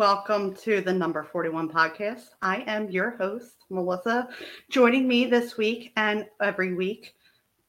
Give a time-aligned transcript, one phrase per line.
[0.00, 2.30] welcome to the number 41 podcast.
[2.40, 4.30] I am your host, Melissa.
[4.70, 7.14] Joining me this week and every week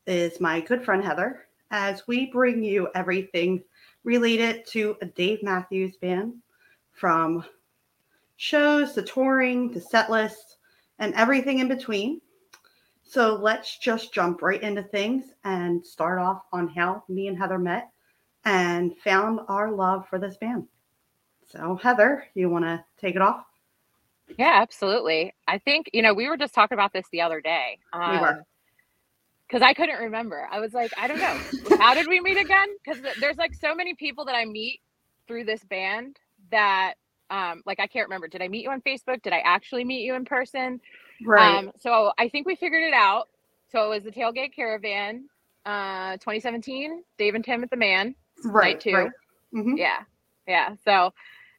[0.08, 3.62] is my good friend Heather as we bring you everything
[4.06, 6.36] related to a Dave Matthews band
[6.94, 7.44] from
[8.38, 10.56] shows to touring to set lists
[11.00, 12.22] and everything in between.
[13.04, 17.60] So let's just jump right into things and start off on how me and Heather
[17.60, 17.90] met
[18.46, 20.70] and found our love for this band.
[21.52, 23.46] So, Heather, you want to take it off?
[24.38, 25.34] Yeah, absolutely.
[25.48, 27.80] I think, you know, we were just talking about this the other day.
[27.92, 28.46] Um, we were.
[29.48, 30.48] Because I couldn't remember.
[30.50, 31.78] I was like, I don't know.
[31.78, 32.70] How did we meet again?
[32.84, 34.80] Because there's like so many people that I meet
[35.28, 36.18] through this band
[36.52, 36.94] that,
[37.30, 38.30] um, like, I can't remember.
[38.30, 39.22] Did I meet you on Facebook?
[39.22, 40.80] Did I actually meet you in person?
[41.26, 41.58] Right.
[41.58, 43.28] Um, so I think we figured it out.
[43.72, 45.26] So it was the Tailgate Caravan,
[45.66, 48.94] uh, 2017, Dave and Tim at the Mann, right, night two.
[48.94, 49.12] Right.
[49.54, 49.78] Mm-hmm.
[49.78, 50.00] Yeah.
[50.48, 50.76] Yeah.
[50.84, 51.14] So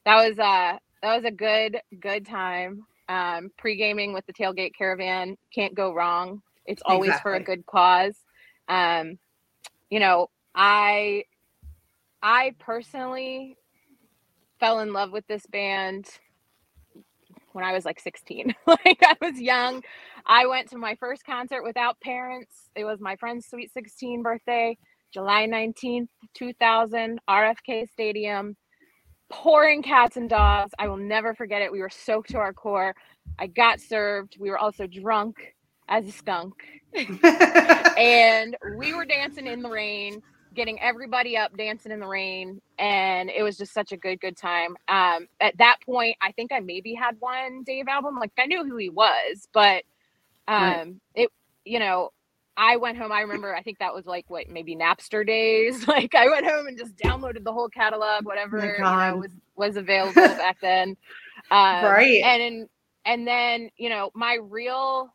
[0.04, 2.84] that was uh that was a good good time.
[3.08, 6.40] Um, pre gaming with the tailgate caravan can't go wrong.
[6.64, 7.30] It's always exactly.
[7.30, 8.16] for a good cause.
[8.68, 9.18] Um,
[9.90, 11.24] you know, I
[12.22, 13.56] I personally
[14.60, 16.06] fell in love with this band
[17.52, 18.54] when I was like 16.
[18.66, 19.82] like I was young.
[20.24, 22.70] I went to my first concert without parents.
[22.76, 24.78] It was my friend's sweet 16 birthday,
[25.12, 28.56] July 19th, 2000, RFK Stadium
[29.32, 30.72] pouring cats and dogs.
[30.78, 31.72] I will never forget it.
[31.72, 32.94] We were soaked to our core.
[33.38, 34.36] I got served.
[34.38, 35.54] We were also drunk
[35.88, 36.54] as a skunk.
[37.96, 40.22] and we were dancing in the rain,
[40.54, 42.60] getting everybody up dancing in the rain.
[42.78, 44.76] And it was just such a good, good time.
[44.86, 48.18] Um, at that point, I think I maybe had one Dave album.
[48.20, 49.82] Like I knew who he was, but
[50.46, 50.94] um, right.
[51.14, 51.30] it,
[51.64, 52.10] you know,
[52.56, 53.12] I went home.
[53.12, 55.86] I remember, I think that was like what maybe Napster days.
[55.92, 59.32] Like I went home and just downloaded the whole catalog, whatever oh you know, was
[59.56, 60.96] was available back then.
[61.50, 62.22] Um, right.
[62.22, 62.68] And
[63.04, 65.12] and then you know my real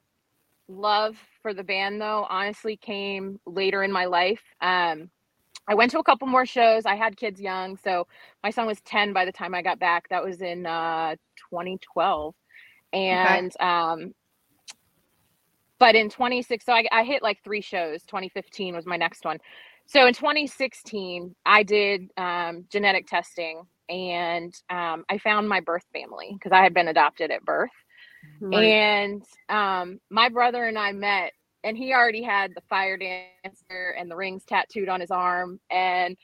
[0.67, 4.41] love for the band though honestly came later in my life.
[4.61, 5.09] Um,
[5.67, 6.85] I went to a couple more shows.
[6.85, 8.07] I had kids young, so
[8.43, 10.07] my son was ten by the time I got back.
[10.09, 11.15] That was in uh,
[11.51, 12.35] 2012,
[12.93, 13.65] and okay.
[13.65, 14.13] um,
[15.79, 18.03] but in 26 so I, I hit like three shows.
[18.03, 19.37] 2015 was my next one.
[19.85, 26.31] So in 2016 i did um, genetic testing and um, i found my birth family
[26.33, 27.69] because i had been adopted at birth.
[28.41, 28.63] Right.
[28.63, 31.31] and um, my brother and i met
[31.63, 35.59] and he already had the fire dancer and the rings tattooed on his arm.
[35.69, 36.15] And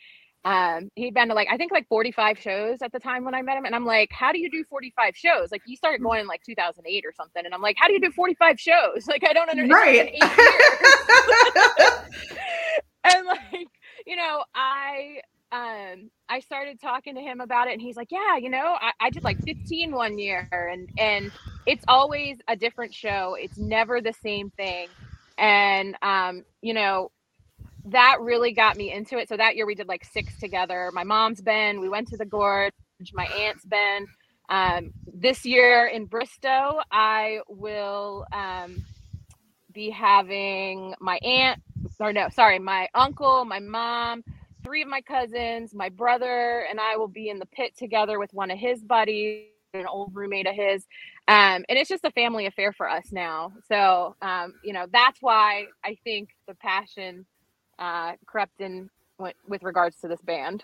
[0.45, 3.41] um he'd been to like i think like 45 shows at the time when i
[3.41, 5.51] met him and i'm like how do you do 45 shows?
[5.51, 8.01] Like you started going in like 2008 or something and i'm like how do you
[8.01, 9.07] do 45 shows?
[9.07, 10.15] Like i don't understand right.
[13.03, 13.67] and like
[14.07, 15.19] you know i
[15.51, 18.91] um i started talking to him about it and he's like yeah you know I,
[18.99, 21.31] I did like 15 one year and and
[21.65, 24.87] it's always a different show it's never the same thing.
[25.37, 27.11] And um you know
[27.85, 29.29] that really got me into it.
[29.29, 30.89] So that year we did like six together.
[30.93, 32.73] My mom's been, we went to the gorge,
[33.13, 34.07] my aunt's been.
[34.49, 38.83] Um, this year in Bristow, I will um,
[39.73, 41.61] be having my aunt,
[41.99, 44.23] or no, sorry, my uncle, my mom,
[44.63, 48.33] three of my cousins, my brother, and I will be in the pit together with
[48.33, 50.85] one of his buddies, an old roommate of his.
[51.27, 53.53] Um, and it's just a family affair for us now.
[53.67, 57.25] So, um, you know, that's why I think the passion
[57.83, 58.89] uh, crept in
[59.19, 60.63] with regards to this band.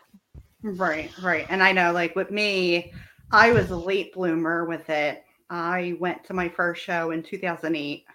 [0.63, 1.45] Right, right.
[1.50, 2.94] And I know, like with me,
[3.31, 5.24] I was a late bloomer with it.
[5.50, 8.06] I went to my first show in 2008.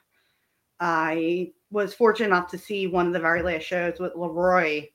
[0.80, 4.90] I was fortunate enough to see one of the very last shows with LeRoi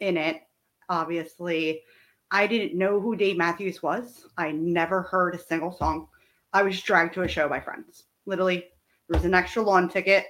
[0.00, 0.42] in it.
[0.88, 1.82] Obviously,
[2.30, 4.26] I didn't know who Dave Matthews was.
[4.36, 6.08] I never heard a single song.
[6.52, 8.04] I was dragged to a show by friends.
[8.26, 8.66] Literally,
[9.08, 10.26] there was an extra lawn ticket.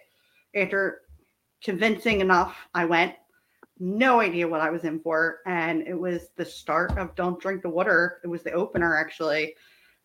[0.55, 1.02] After
[1.62, 2.56] convincing enough.
[2.74, 3.14] I went,
[3.78, 5.38] no idea what I was in for.
[5.46, 8.20] And it was the start of Don't Drink the Water.
[8.24, 9.54] It was the opener actually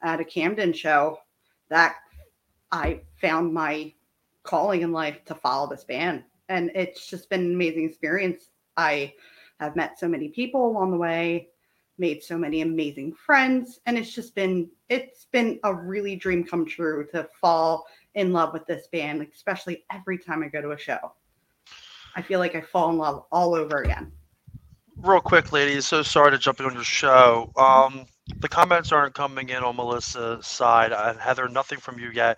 [0.02, 1.20] at a Camden show
[1.70, 1.96] that
[2.72, 3.94] I found my
[4.44, 6.24] calling in life to follow this band.
[6.50, 8.50] And it's just been an amazing experience.
[8.78, 9.14] I
[9.60, 11.50] have met so many people along the way,
[11.98, 16.66] made so many amazing friends, and it's just been it's been a really dream come
[16.66, 20.78] true to fall in love with this band, especially every time I go to a
[20.78, 21.14] show.
[22.16, 24.12] I feel like I fall in love all over again.
[24.98, 25.86] Real quick, ladies.
[25.86, 27.52] So sorry to jumping on your show.
[27.58, 28.06] Um,
[28.40, 30.92] the comments aren't coming in on Melissa's side.
[30.92, 32.38] Uh, Heather, nothing from you yet.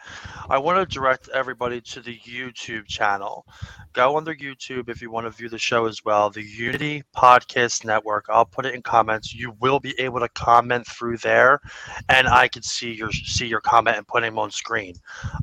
[0.50, 3.46] I want to direct everybody to the YouTube channel.
[3.94, 6.30] Go under YouTube if you want to view the show as well.
[6.30, 8.26] The Unity Podcast Network.
[8.28, 9.34] I'll put it in comments.
[9.34, 11.62] You will be able to comment through there,
[12.10, 14.96] and I can see your see your comment and put him on screen.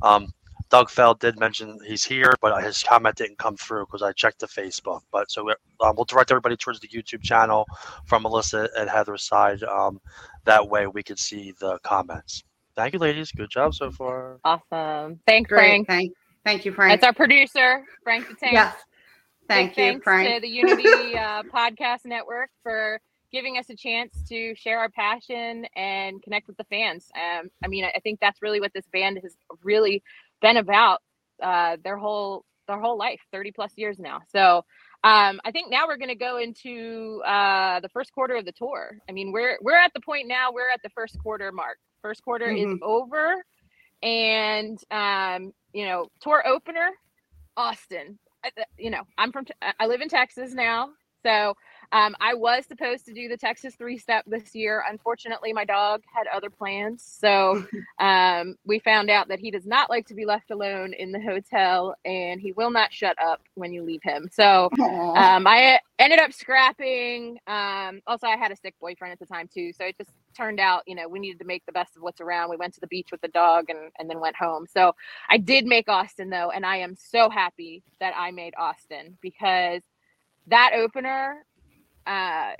[0.03, 0.27] Um,
[0.69, 4.39] Doug Feld did mention he's here, but his comment didn't come through because I checked
[4.39, 5.01] the Facebook.
[5.11, 7.65] But so um, we'll direct everybody towards the YouTube channel
[8.05, 9.63] from Melissa and Heather's side.
[9.63, 9.99] Um,
[10.45, 12.43] that way we can see the comments.
[12.75, 13.31] Thank you, ladies.
[13.31, 14.39] Good job so far.
[14.43, 15.19] Awesome.
[15.25, 15.59] Thanks, Great.
[15.59, 15.87] Frank.
[15.87, 16.13] Thank,
[16.43, 16.99] thank you, Frank.
[16.99, 18.53] That's our producer, Frank the Tank.
[18.53, 18.75] Yes.
[19.47, 20.33] Thank Big you, Frank.
[20.33, 20.83] to the Unity
[21.17, 22.99] uh, Podcast Network for
[23.31, 27.09] giving us a chance to share our passion and connect with the fans.
[27.15, 30.01] Um, I mean, I think that's really what this band has really
[30.45, 30.99] been about
[31.41, 34.21] uh, their whole their whole life, 30 plus years now.
[34.31, 34.57] So
[35.03, 38.51] um, I think now we're going to go into uh, the first quarter of the
[38.51, 38.97] tour.
[39.09, 40.51] I mean, we're we're at the point now.
[40.53, 41.77] We're at the first quarter mark.
[42.01, 42.73] First quarter mm-hmm.
[42.73, 43.43] is over,
[44.03, 46.89] and um, you know, tour opener,
[47.57, 48.19] Austin.
[48.43, 49.45] I, you know, I'm from.
[49.79, 50.89] I live in Texas now,
[51.23, 51.55] so
[51.91, 54.83] um, I was supposed to do the Texas three step this year.
[54.89, 57.03] Unfortunately, my dog had other plans.
[57.03, 57.65] So
[57.99, 61.19] um, we found out that he does not like to be left alone in the
[61.19, 64.29] hotel and he will not shut up when you leave him.
[64.31, 67.39] So um, I ended up scrapping.
[67.47, 69.71] Um, also, I had a sick boyfriend at the time too.
[69.73, 72.21] So it just turned out, you know, we needed to make the best of what's
[72.21, 72.49] around.
[72.49, 74.65] We went to the beach with the dog and, and then went home.
[74.71, 74.95] So
[75.29, 76.51] I did make Austin though.
[76.51, 79.81] And I am so happy that I made Austin because
[80.47, 81.45] that opener
[82.07, 82.53] uh,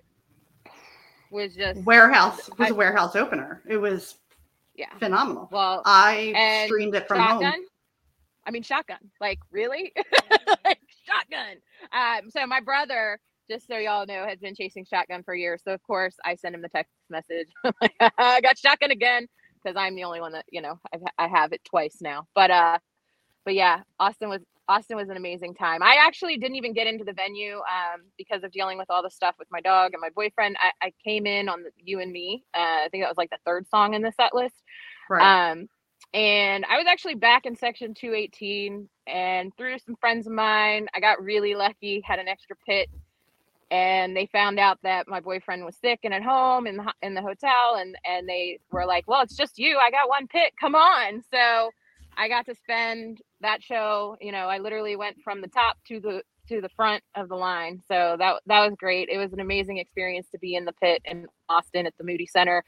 [1.32, 3.62] was just warehouse was I, a warehouse opener.
[3.68, 4.16] It was
[4.76, 5.50] yeah phenomenal.
[5.52, 7.62] Well, I streamed it from shotgun, home.
[8.46, 9.00] I mean, shotgun.
[9.20, 9.94] Like really,
[10.66, 11.58] like, shotgun.
[11.92, 13.20] Um, so my brother,
[13.50, 15.62] just so y'all know, has been chasing shotgun for years.
[15.64, 17.48] So of course, I sent him the text message.
[18.18, 19.28] I got shotgun again
[19.64, 22.28] because I'm the only one that you know I've, I have it twice now.
[22.36, 22.80] But uh,
[23.44, 25.84] but yeah, Austin was Austin was an amazing time.
[25.84, 29.12] I actually didn't even get into the venue um, because of dealing with all the
[29.12, 30.58] stuff with my dog and my boyfriend.
[30.60, 32.44] I, I came in on the, you and me.
[32.54, 34.56] Uh, I think that was like the third song in the set list.
[35.10, 35.52] Right.
[35.52, 35.68] Um,
[36.14, 41.00] and I was actually back in section 218 and through some friends of mine, I
[41.00, 42.90] got really lucky, had an extra pit
[43.72, 47.16] and they found out that my boyfriend was sick and at home in the, in
[47.16, 49.78] the hotel and, and they were like, well, it's just you.
[49.78, 50.54] I got one pit.
[50.60, 51.24] Come on.
[51.32, 51.72] So
[52.18, 54.18] I got to spend that show.
[54.20, 57.36] You know, I literally went from the top to the to the front of the
[57.36, 57.82] line.
[57.88, 59.10] So that that was great.
[59.10, 62.26] It was an amazing experience to be in the pit in Austin at the Moody
[62.26, 62.64] Center.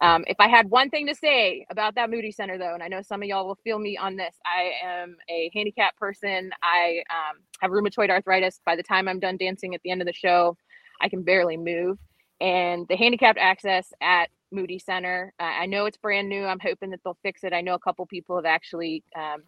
[0.00, 2.88] Um, if I had one thing to say about that Moody Center, though, and I
[2.88, 6.50] know some of y'all will feel me on this, I am a handicapped person.
[6.60, 8.60] I um, have rheumatoid arthritis.
[8.66, 10.56] By the time I'm done dancing at the end of the show,
[11.00, 11.98] I can barely move.
[12.40, 15.32] And the handicapped access at Moody Center.
[15.38, 16.44] Uh, I know it's brand new.
[16.44, 17.52] I'm hoping that they'll fix it.
[17.52, 19.42] I know a couple people have actually um,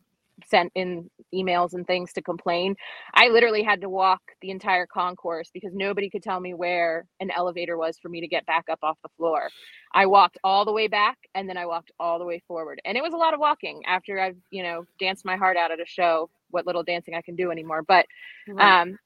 [0.48, 2.76] sent in emails and things to complain.
[3.14, 7.30] I literally had to walk the entire concourse because nobody could tell me where an
[7.30, 9.48] elevator was for me to get back up off the floor.
[9.94, 12.80] I walked all the way back and then I walked all the way forward.
[12.84, 15.70] And it was a lot of walking after I've, you know, danced my heart out
[15.70, 17.82] at a show, what little dancing I can do anymore.
[17.82, 18.06] But
[18.58, 18.98] um,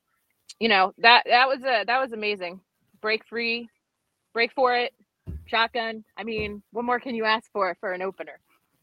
[0.61, 2.61] you know, that that was a that was amazing.
[3.01, 3.69] Break free,
[4.35, 4.93] break for it,
[5.47, 6.05] shotgun.
[6.17, 8.41] I mean, what more can you ask for for an opener?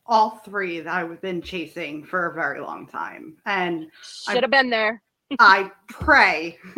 [0.08, 4.70] All three that I've been chasing for a very long time, and should have been
[4.70, 5.02] there.
[5.40, 6.60] I pray,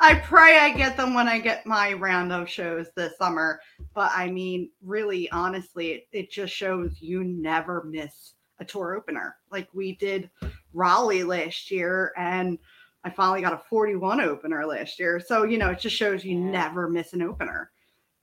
[0.00, 3.60] I pray I get them when I get my round of shows this summer.
[3.94, 9.36] But I mean, really, honestly, it, it just shows you never miss a tour opener.
[9.50, 10.30] Like we did
[10.74, 12.58] Raleigh last year, and
[13.04, 15.20] I finally got a 41 opener last year.
[15.20, 16.50] So, you know, it just shows you yeah.
[16.50, 17.70] never miss an opener.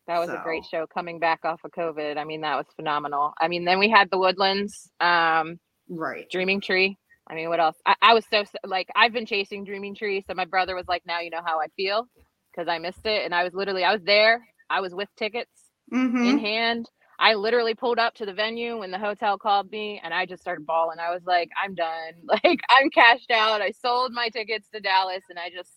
[0.08, 0.36] That was so.
[0.36, 2.18] a great show coming back off of COVID.
[2.18, 3.34] I mean, that was phenomenal.
[3.40, 5.60] I mean, then we had the Woodlands, um,
[5.90, 6.30] right?
[6.30, 6.98] Dreaming Tree.
[7.28, 7.76] I mean, what else?
[7.86, 11.04] I, I was so like I've been chasing Dreaming Tree, so my brother was like,
[11.08, 12.08] "Now you know how I feel,"
[12.52, 14.46] because I missed it, and I was literally I was there.
[14.70, 15.52] I was with tickets
[15.92, 16.24] mm-hmm.
[16.24, 16.90] in hand.
[17.18, 20.42] I literally pulled up to the venue when the hotel called me, and I just
[20.42, 21.00] started bawling.
[21.00, 22.14] I was like, "I'm done.
[22.44, 23.62] Like I'm cashed out.
[23.62, 25.72] I sold my tickets to Dallas, and I just."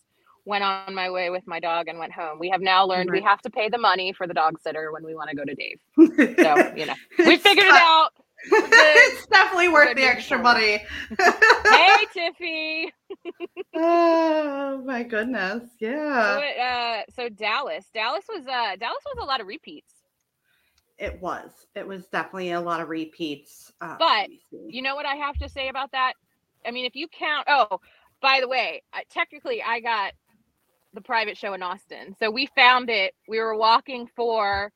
[0.49, 2.39] Went on my way with my dog and went home.
[2.39, 3.21] We have now learned right.
[3.21, 5.45] we have to pay the money for the dog sitter when we want to go
[5.45, 5.79] to Dave.
[6.39, 8.09] So, you know, we figured it out.
[8.51, 10.81] It's definitely worth the extra money.
[11.19, 12.85] hey, Tiffy.
[13.75, 15.63] oh my goodness.
[15.79, 16.37] Yeah.
[16.37, 19.93] So, uh, so Dallas, Dallas was, uh, Dallas was a lot of repeats.
[20.97, 21.51] It was.
[21.75, 23.73] It was definitely a lot of repeats.
[23.81, 26.13] Uh, but you know what I have to say about that?
[26.65, 27.81] I mean, if you count, oh,
[28.21, 30.13] by the way, I, technically I got
[30.93, 32.15] the private show in Austin.
[32.19, 33.13] So we found it.
[33.27, 34.71] We were walking for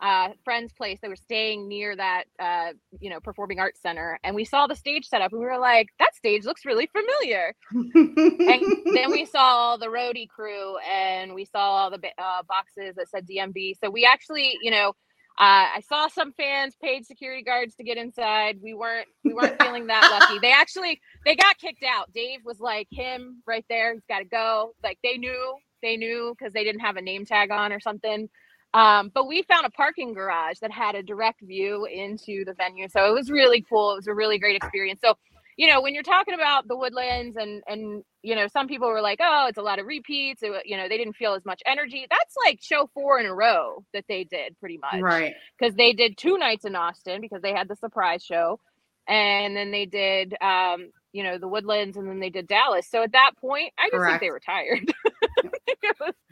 [0.00, 0.98] uh, friend's place.
[1.00, 4.76] They were staying near that, uh, you know, performing arts center, and we saw the
[4.76, 8.62] stage set up, and we were like, "That stage looks really familiar." and
[8.94, 13.26] then we saw the roadie crew, and we saw all the uh, boxes that said
[13.26, 13.78] DMB.
[13.82, 14.94] So we actually, you know,
[15.36, 18.58] uh, I saw some fans paid security guards to get inside.
[18.62, 20.38] We weren't we weren't feeling that lucky.
[20.38, 22.12] They actually they got kicked out.
[22.12, 23.94] Dave was like him right there.
[23.94, 24.74] He's got to go.
[24.82, 28.28] Like they knew they knew because they didn't have a name tag on or something.
[28.74, 32.88] Um, but we found a parking garage that had a direct view into the venue.
[32.88, 33.92] So it was really cool.
[33.92, 35.00] It was a really great experience.
[35.02, 35.14] So,
[35.56, 39.00] you know, when you're talking about the woodlands and, and, you know, some people were
[39.00, 40.42] like, oh, it's a lot of repeats.
[40.42, 42.06] It, you know, they didn't feel as much energy.
[42.10, 45.00] That's like show four in a row that they did pretty much.
[45.00, 45.34] Right.
[45.58, 48.58] Because they did two nights in Austin because they had the surprise show.
[49.06, 52.88] And then they did, um, you know, the woodlands and then they did Dallas.
[52.90, 54.12] So at that point, I just Correct.
[54.12, 54.92] think they were tired.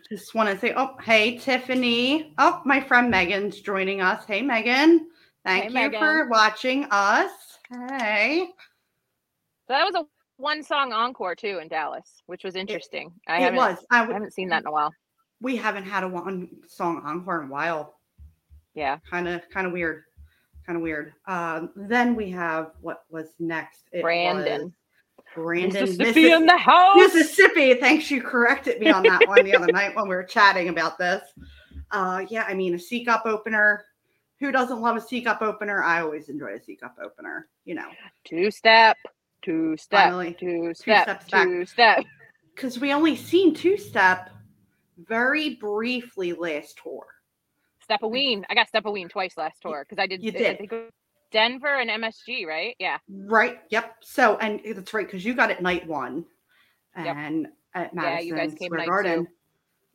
[0.09, 2.35] Just want to say, oh, hey, Tiffany.
[2.37, 4.25] Oh, my friend Megan's joining us.
[4.26, 5.09] Hey, Megan.
[5.45, 6.00] Thank hey, you Megan.
[6.00, 7.31] for watching us.
[7.71, 8.49] Hey.
[9.73, 10.05] That was a
[10.37, 13.12] one song encore too in Dallas, which was interesting.
[13.29, 13.79] It, I it was.
[13.91, 14.93] I w- haven't seen that in a while.
[15.41, 17.99] We haven't had a one song encore in a while.
[18.75, 18.99] Yeah.
[19.11, 20.05] Kind of, kind of weird.
[20.67, 21.12] Kind of weird.
[21.26, 23.88] Um, then we have what was next?
[23.93, 24.73] It Brandon.
[25.35, 26.97] Brandon Mississippi Missis- in the house.
[26.97, 27.75] Mississippi.
[27.75, 30.99] Thanks, you corrected me on that one the other night when we were chatting about
[30.99, 31.23] this.
[31.91, 33.85] Uh, yeah, I mean a Seek Up opener.
[34.41, 35.83] Who doesn't love a Seek Up opener?
[35.83, 37.49] I always enjoy a Seek Up opener.
[37.64, 37.88] You know,
[38.25, 38.97] two step,
[39.43, 42.05] two step, Finally, two step, two step.
[42.55, 44.31] Because we only seen two step
[44.99, 47.07] very briefly last tour.
[47.89, 48.45] Stepoween.
[48.49, 50.23] I got Stepoween twice last tour because I did.
[50.23, 50.69] You did.
[51.31, 52.77] Denver and MSG, right?
[52.79, 52.99] Yeah.
[53.09, 53.61] Right.
[53.71, 53.97] Yep.
[54.03, 56.25] So, and that's right because you got it night one,
[56.95, 57.53] and yep.
[57.75, 59.25] at Madison yeah, you guys came Square Garden.
[59.25, 59.31] Two.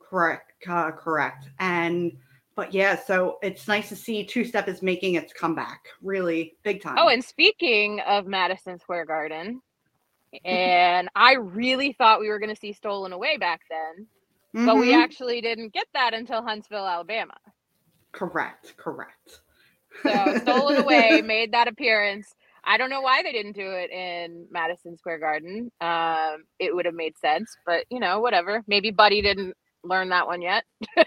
[0.00, 0.52] Correct.
[0.68, 1.48] Uh, correct.
[1.58, 2.12] And
[2.58, 6.82] but yeah, so it's nice to see Two Step is making its comeback, really big
[6.82, 6.96] time.
[6.98, 9.62] Oh, and speaking of Madison Square Garden,
[10.44, 14.08] and I really thought we were going to see Stolen Away back then,
[14.56, 14.66] mm-hmm.
[14.66, 14.98] but we mm-hmm.
[14.98, 17.34] actually didn't get that until Huntsville, Alabama.
[18.10, 18.76] Correct.
[18.76, 19.38] Correct.
[20.02, 22.34] So Stolen Away made that appearance.
[22.64, 25.70] I don't know why they didn't do it in Madison Square Garden.
[25.80, 28.64] Um, it would have made sense, but you know, whatever.
[28.66, 30.64] Maybe Buddy didn't learn that one yet.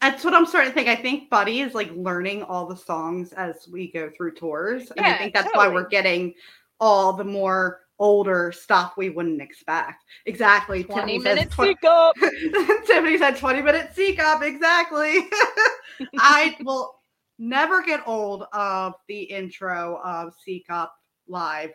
[0.00, 0.88] That's what I'm starting to think.
[0.88, 4.90] I think Buddy is like learning all the songs as we go through tours.
[4.92, 5.68] And yeah, I think that's totally.
[5.68, 6.34] why we're getting
[6.80, 10.04] all the more older stuff we wouldn't expect.
[10.26, 10.84] Exactly.
[10.84, 12.14] 20 minutes seek up.
[12.16, 14.42] Tiffany said 20 minutes seek up.
[14.42, 15.28] Exactly.
[16.18, 17.00] I will
[17.38, 20.94] never get old of the intro of Seek Up
[21.26, 21.70] Live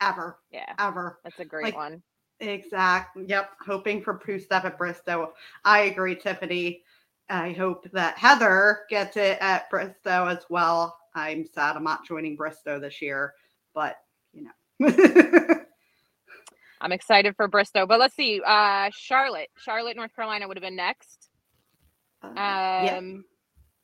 [0.00, 0.38] ever.
[0.50, 0.72] Yeah.
[0.78, 1.20] Ever.
[1.24, 2.02] That's a great like, one.
[2.40, 3.24] Exactly.
[3.28, 3.50] Yep.
[3.64, 5.32] Hoping for Two Step at Bristow.
[5.64, 6.82] I agree, Tiffany.
[7.32, 10.98] I hope that Heather gets it at Bristow as well.
[11.14, 13.32] I'm sad I'm not joining Bristow this year,
[13.74, 13.96] but
[14.32, 14.50] you know.
[16.80, 18.42] I'm excited for Bristow, but let's see.
[18.44, 21.30] Uh, Charlotte, Charlotte, North Carolina would have been next.
[22.22, 23.00] Uh, um, yeah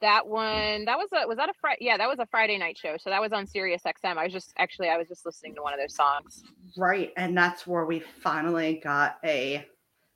[0.00, 2.78] that one that was a was that a friday yeah that was a friday night
[2.78, 5.52] show so that was on sirius xm i was just actually i was just listening
[5.56, 6.44] to one of those songs
[6.76, 9.66] right and that's where we finally got a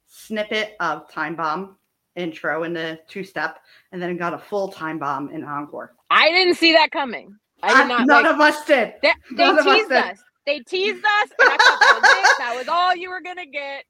[0.07, 1.77] snippet of time bomb
[2.17, 3.59] intro in the two step
[3.93, 7.69] and then got a full time bomb in encore i didn't see that coming i
[7.69, 11.05] did ah, not none like, of us did they, they teased us, us, they teased
[11.05, 13.85] us and i thought that was that was all you were gonna get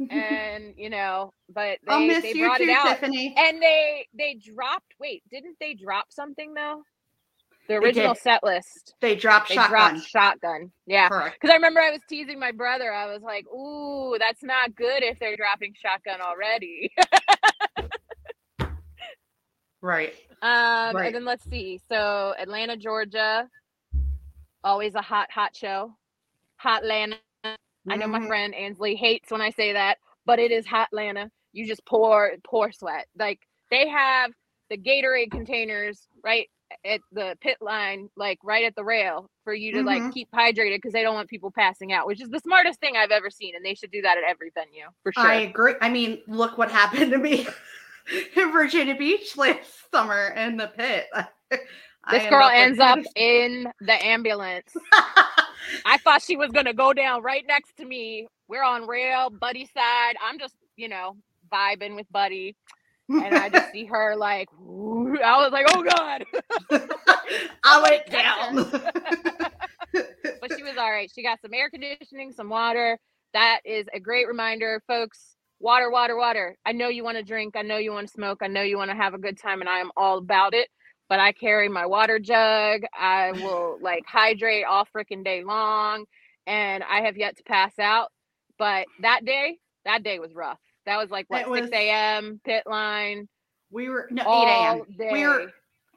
[0.10, 3.34] and you know, but they, they brought too, it out, Tiffany.
[3.36, 4.94] and they they dropped.
[4.98, 6.82] Wait, didn't they drop something though?
[7.70, 8.96] The original set list.
[9.00, 9.92] They dropped they shotgun.
[9.94, 10.72] Dropped shotgun.
[10.88, 12.92] Yeah, because I remember I was teasing my brother.
[12.92, 16.92] I was like, "Ooh, that's not good if they're dropping shotgun already."
[19.80, 20.12] right.
[20.42, 21.06] Um, right.
[21.06, 21.80] and then let's see.
[21.88, 23.48] So Atlanta, Georgia,
[24.64, 25.94] always a hot, hot show.
[26.56, 27.18] Hot Atlanta.
[27.44, 28.26] I know my mm-hmm.
[28.26, 31.30] friend Ansley hates when I say that, but it is hot Atlanta.
[31.52, 33.06] You just pour pour sweat.
[33.16, 33.38] Like
[33.70, 34.32] they have
[34.70, 36.48] the Gatorade containers right
[36.84, 39.86] at the pit line, like right at the rail for you to mm-hmm.
[40.04, 42.96] like keep hydrated because they don't want people passing out, which is the smartest thing
[42.96, 43.54] I've ever seen.
[43.56, 45.26] And they should do that at every venue for sure.
[45.26, 45.74] I agree.
[45.80, 47.46] I mean, look what happened to me
[48.36, 51.06] in Virginia Beach last summer in the pit.
[52.10, 54.74] This girl ends up in the ambulance.
[55.84, 58.26] I thought she was gonna go down right next to me.
[58.48, 60.14] We're on rail, Buddy side.
[60.24, 61.16] I'm just, you know,
[61.52, 62.56] vibing with Buddy.
[63.10, 66.24] And I just see her like, I was like, oh God.
[67.64, 68.56] I went down.
[70.40, 71.10] but she was all right.
[71.14, 72.98] She got some air conditioning, some water.
[73.34, 75.36] That is a great reminder, folks.
[75.60, 76.56] water, water, water.
[76.66, 77.56] I know you want to drink.
[77.56, 78.40] I know you want to smoke.
[78.42, 80.68] I know you want to have a good time, and I am all about it.
[81.08, 82.82] But I carry my water jug.
[82.98, 86.04] I will like hydrate all freaking day long,
[86.46, 88.10] and I have yet to pass out.
[88.58, 90.60] But that day, that day was rough.
[90.90, 92.40] That was like what It six a.m.
[92.44, 93.28] pit line.
[93.70, 94.82] We were no eight a.m.
[94.98, 95.08] day.
[95.12, 95.52] We were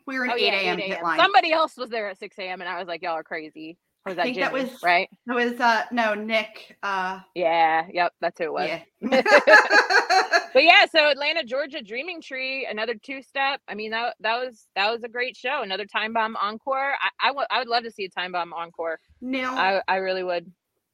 [0.06, 0.80] we were an Oh, eight yeah, a.m.
[0.80, 1.04] 8 hit a.m.
[1.04, 1.20] line.
[1.20, 2.62] Somebody else was there at six a.m.
[2.62, 3.80] and I was like, y'all are crazy.
[4.06, 5.10] Was I that think that was- right?
[5.28, 6.78] It was uh no Nick.
[6.84, 8.70] Uh Yeah, yep, that's who it was.
[8.70, 9.22] yeah.
[10.54, 13.60] But yeah, so Atlanta, Georgia, Dreaming Tree, another two step.
[13.68, 15.64] I mean, that that was that was a great show.
[15.64, 16.94] Another Time Bomb encore.
[17.02, 19.00] I I would would love to see a Time Bomb encore.
[19.22, 20.52] now I I really would.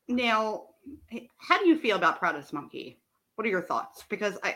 [0.08, 0.68] now
[1.40, 2.99] how do you feel about Proudest Monkey?
[3.40, 4.04] What are your thoughts?
[4.10, 4.54] Because I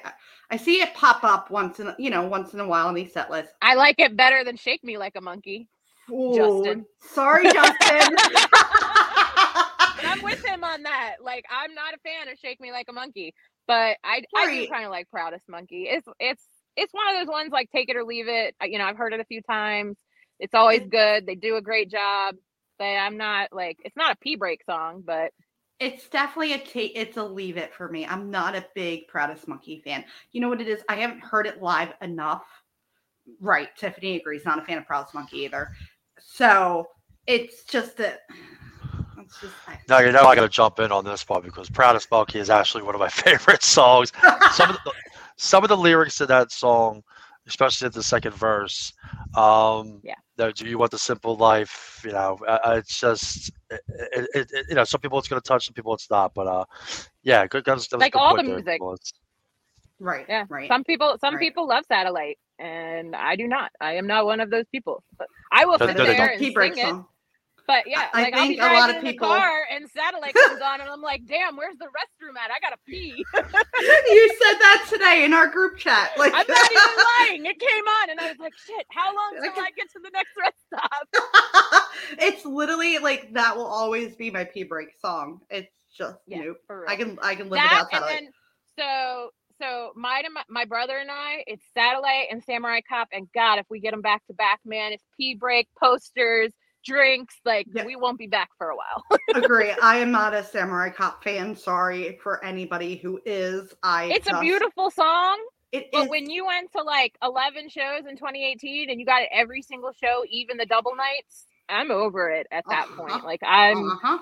[0.52, 2.94] I, see it pop up once in a- you know once in a while on
[2.94, 3.54] these set lists.
[3.62, 5.70] I like it better than Shake Me Like a Monkey.
[6.10, 6.86] Justin.
[7.00, 8.18] Sorry, Justin.
[10.04, 11.16] I'm with him on that.
[11.24, 13.34] Like, I'm not a fan of Shake Me Like a Monkey,
[13.68, 15.84] but I I do kind of like Proudest Monkey.
[15.84, 16.44] It's it's
[16.75, 18.54] it's one of those ones like take it or leave it.
[18.63, 19.96] You know, I've heard it a few times.
[20.42, 21.25] It's always good.
[21.25, 22.36] They do a great job.
[22.78, 25.32] But I'm not like it's not a pee break song, but
[25.80, 26.94] It's definitely a take.
[26.96, 28.06] It's a leave it for me.
[28.06, 30.06] I'm not a big Proudest Monkey fan.
[30.32, 30.82] You know what it is?
[30.88, 32.46] I haven't heard it live enough.
[33.42, 33.70] Right.
[33.75, 34.46] Tiffany agrees.
[34.46, 35.72] Not a fan of Proudest Monkey either.
[36.20, 36.88] So
[37.27, 38.22] it's just that.
[39.20, 39.53] It's just.
[39.68, 42.39] I, Now you know I got to jump in on this part because "Proudest Monkey"
[42.39, 44.12] is actually one of my favorite songs.
[44.51, 44.92] Some of the,
[45.38, 47.01] some of the lyrics in that song,
[47.48, 48.92] especially at the second verse,
[49.38, 50.15] um, Yeah.
[50.36, 52.01] the, do you want the simple life?
[52.03, 53.51] You know, it's just,
[53.94, 56.10] it, it, it, it- you know, some people it's going to touch, some people it's
[56.12, 56.34] not.
[56.36, 56.66] But uh,
[57.24, 57.66] yeah, good.
[57.66, 58.84] That was, that was a Like good all the music.
[58.86, 59.14] Melissa.
[60.00, 60.27] right.
[60.29, 60.72] Yeah, Right.
[60.72, 61.40] some people some Right.
[61.40, 63.72] people love Satellite, and I do not.
[63.82, 65.03] I am not one of those people.
[65.20, 66.96] But I will No, sit no, they there and sing break it.
[66.96, 67.08] song.
[67.66, 69.60] But yeah, I like I'll be think a lot driving of in people- the car
[69.72, 72.52] and Satellite comes on, and I'm like, "Damn, where's the restroom at?
[72.52, 76.12] I gotta pee." you said that today in our group chat.
[76.18, 77.46] Like I'm not even lying.
[77.46, 80.10] It came on, and I was like, "Shit, how long till I get to the
[80.14, 85.40] next rest stop?" it's literally like that will always be my pee break song.
[85.50, 86.58] It's just Yeah, nope.
[86.68, 86.90] For real.
[86.90, 88.22] I can I can live that without and satellite.
[88.24, 88.32] then
[88.78, 89.30] so
[89.62, 93.66] so my my, my brother and I, it's Satellite and Samurai Cop, and God, if
[93.70, 96.52] we get them back to back, man, it's pee break posters.
[96.85, 99.03] Drinks like we won't be back for a while.
[99.35, 99.72] Agree.
[99.81, 101.55] I am not a Samurai Cop fan.
[101.55, 103.74] Sorry for anybody who is.
[103.83, 104.05] I.
[104.05, 105.39] it's a beautiful song,
[105.72, 109.22] It But is- when you went to like 11 shows in 2018 and you got
[109.24, 113.03] it every single show, even the double nights, I'm over it at that Uh-huh.
[113.03, 113.24] point.
[113.25, 114.17] Like I'm Uh huh.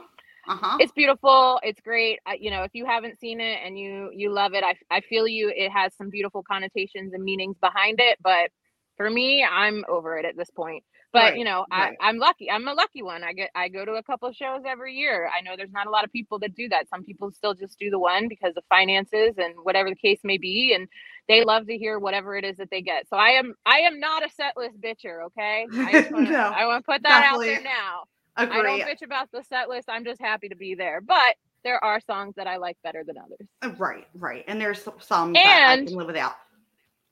[0.48, 0.78] Uh huh.
[0.80, 2.20] it's beautiful, it's great.
[2.26, 5.02] I, you know, if you haven't seen it and you you love it, I I
[5.02, 8.50] feel you it has some beautiful connotations and meanings behind it, but
[8.98, 10.84] for me, I'm over it at this point.
[11.14, 11.96] But you know, right.
[12.00, 12.50] I, I'm lucky.
[12.50, 13.24] I'm a lucky one.
[13.24, 15.30] I get I go to a couple of shows every year.
[15.36, 16.90] I know there's not a lot of people that do that.
[16.90, 20.38] Some people still just do the one because of finances and whatever the case may
[20.38, 20.88] be, and
[21.28, 23.08] they love to hear whatever it is that they get.
[23.10, 25.26] So I am I am not a set list bitcher.
[25.26, 28.04] Okay, I wanna, No, I want to put that out there now.
[28.38, 29.90] I don't bitch about the set list.
[29.90, 31.02] I'm just happy to be there.
[31.02, 33.48] But there are songs that I like better than others.
[33.62, 34.08] Uh, Right.
[34.16, 34.44] Right.
[34.48, 36.36] And there's some that I can live without.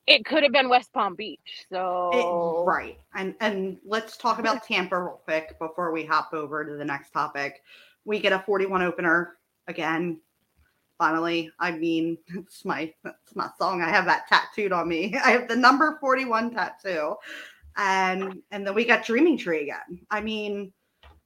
[0.10, 1.66] It could have been West Palm Beach.
[2.12, 2.98] It, So right.
[3.14, 7.12] And and let's talk about Tampa real quick before we hop over to the next
[7.12, 7.62] topic.
[8.06, 10.20] We get a 41 opener again.
[10.98, 13.84] Finally, I mean, it's my it's my song.
[13.84, 15.16] I have that tattooed on me.
[15.24, 17.16] I have the number 41 tattoo.
[17.78, 20.02] And and then we got Dreaming Tree again.
[20.10, 20.74] I mean,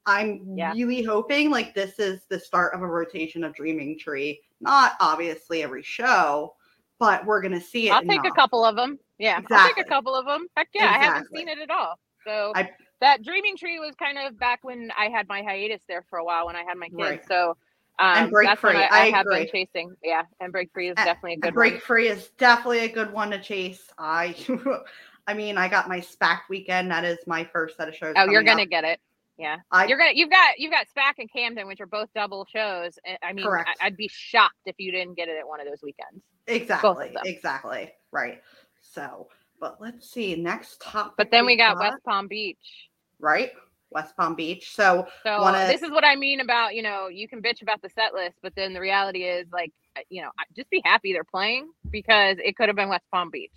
[0.06, 0.74] I'm Yeah.
[0.74, 4.42] really hoping like this is the start of a rotation of Dreaming Tree.
[4.60, 6.56] Not obviously every show,
[7.04, 7.92] but we're gonna see it.
[7.92, 8.98] I'll take a couple of them.
[9.18, 10.48] Yeah, I'll take a couple of them.
[10.56, 12.00] Heck yeah, I haven't seen it at all.
[12.26, 16.06] So I- that Dreaming Tree was kind of back when I had my hiatus there
[16.10, 16.98] for a while when I had my kids.
[16.98, 17.28] Right.
[17.28, 17.58] So
[18.00, 19.94] um, And Break Free, I, I, I have been chasing.
[20.02, 21.82] Yeah, and Break Free is definitely a good break one.
[21.82, 23.82] free is definitely a good one to chase.
[23.98, 24.36] I,
[25.28, 26.92] I mean, I got my SPAC weekend.
[26.92, 28.14] That is my first set of shows.
[28.18, 28.70] Oh, you're gonna up.
[28.70, 29.00] get it.
[29.38, 30.12] Yeah, I you're gonna.
[30.14, 33.00] You've got you've got SPAC and Camden, which are both double shows.
[33.06, 33.70] Eh, I mean, Correct.
[33.82, 36.22] I, I'd be shocked if you didn't get it at one of those weekends.
[36.48, 38.42] exactly, exactly right.
[38.82, 39.28] So,
[39.60, 41.14] but let's see next topic.
[41.18, 42.90] But then we got West Palm Beach.
[43.20, 43.52] right,
[43.90, 44.76] West Palm Beach.
[44.76, 47.82] So So Wanna- this is what I mean about you know you can bitch about
[47.82, 49.72] the set list, but then the reality is like
[50.10, 53.52] you know just be happy they're playing because it could have been West Palm Beach.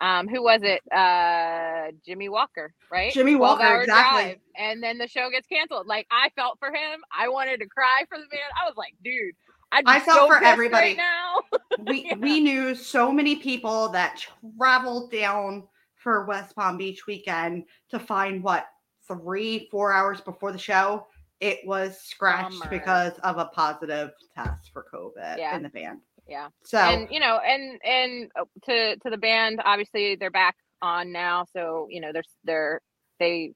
[0.00, 0.82] Um, who was it?
[0.92, 3.12] Uh, Jimmy Walker, right?
[3.12, 4.22] Jimmy Walker, exactly.
[4.22, 5.86] drive, and then the show gets canceled.
[5.86, 7.00] Like I felt for him.
[7.16, 8.40] I wanted to cry for the man.
[8.62, 9.34] I was like, dude,
[9.72, 10.88] I'd I felt so for everybody.
[10.88, 11.40] right now.
[11.86, 12.16] we Yeah.
[12.16, 14.22] we knew so many people that
[14.58, 18.66] traveled down for West Palm Beach weekend to find what
[19.08, 21.06] three, four hours before the show.
[21.40, 25.56] It was scratched because of a positive test for COVID Yeah.
[25.56, 26.00] in the band.
[26.26, 26.48] Yeah.
[26.64, 31.12] So and you know, and and uh, to to the band, obviously they're back on
[31.12, 32.80] now, so you know they're they're
[33.18, 33.52] they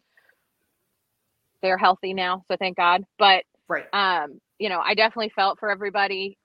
[1.62, 3.04] they're healthy now, so thank God.
[3.18, 3.86] But right.
[3.92, 6.38] um, you know, I definitely felt for everybody.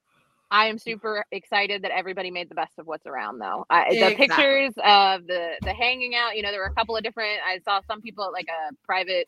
[0.51, 3.65] I am super excited that everybody made the best of what's around, though.
[3.69, 4.27] I, the Exactly.
[4.27, 7.39] pictures of the the hanging out, you know, there were a couple of different.
[7.45, 9.27] I saw some people at like a private,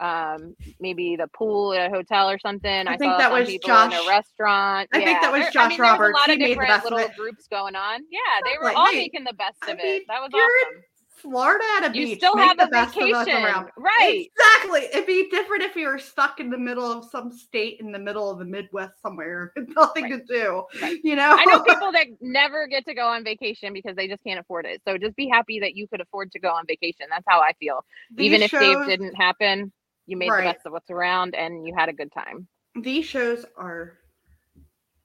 [0.00, 2.86] um, maybe the pool at a hotel or something.
[2.88, 4.88] I I, think that was people in Josh- a restaurant.
[4.92, 6.14] I think that was there- Josh there was Roberts.
[6.14, 7.16] A lot He of made the different best of little it.
[7.16, 8.00] groups going on.
[8.10, 10.02] Yeah, they were Like, all hey, making the best I of mean, it.
[10.08, 10.82] That was awesome.
[11.20, 12.18] Florida at a You beach.
[12.18, 13.70] still Make have the a best vacation, around.
[13.76, 14.28] right?
[14.38, 14.82] Exactly.
[14.92, 17.98] It'd be different if you were stuck in the middle of some state in the
[17.98, 20.24] middle of the Midwest somewhere nothing Right.
[20.28, 20.62] to do.
[20.80, 20.98] Right.
[21.02, 21.34] You know?
[21.36, 24.64] I know people that never get to go on vacation because they just can't afford
[24.64, 24.80] it.
[24.86, 27.06] So just be happy that you could afford to go on vacation.
[27.10, 27.84] That's how I feel.
[28.14, 29.72] These Even if Dave didn't happen,
[30.08, 30.38] you made Right.
[30.38, 32.48] the best of what's around and you had a good time.
[32.74, 33.98] these shows are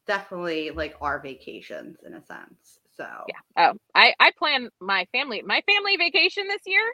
[0.07, 2.79] definitely like our vacations in a sense.
[2.95, 3.35] So Yeah.
[3.57, 6.93] Oh, I I plan my family my family vacation this year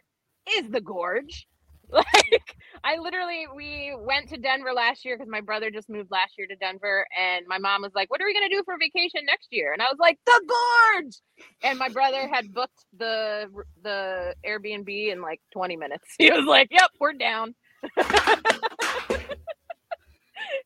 [0.57, 1.47] is the gorge.
[1.91, 6.37] Like I literally we went to Denver last year because my brother just moved last
[6.37, 9.21] year to Denver and my mom was like, "What are we gonna do for vacation
[9.25, 11.15] next year?" And I was like, "The gorge."
[11.63, 13.47] And my brother had booked the
[13.83, 16.05] the Airbnb in like 20 minutes.
[16.19, 17.55] He was like, "Yep, we're down."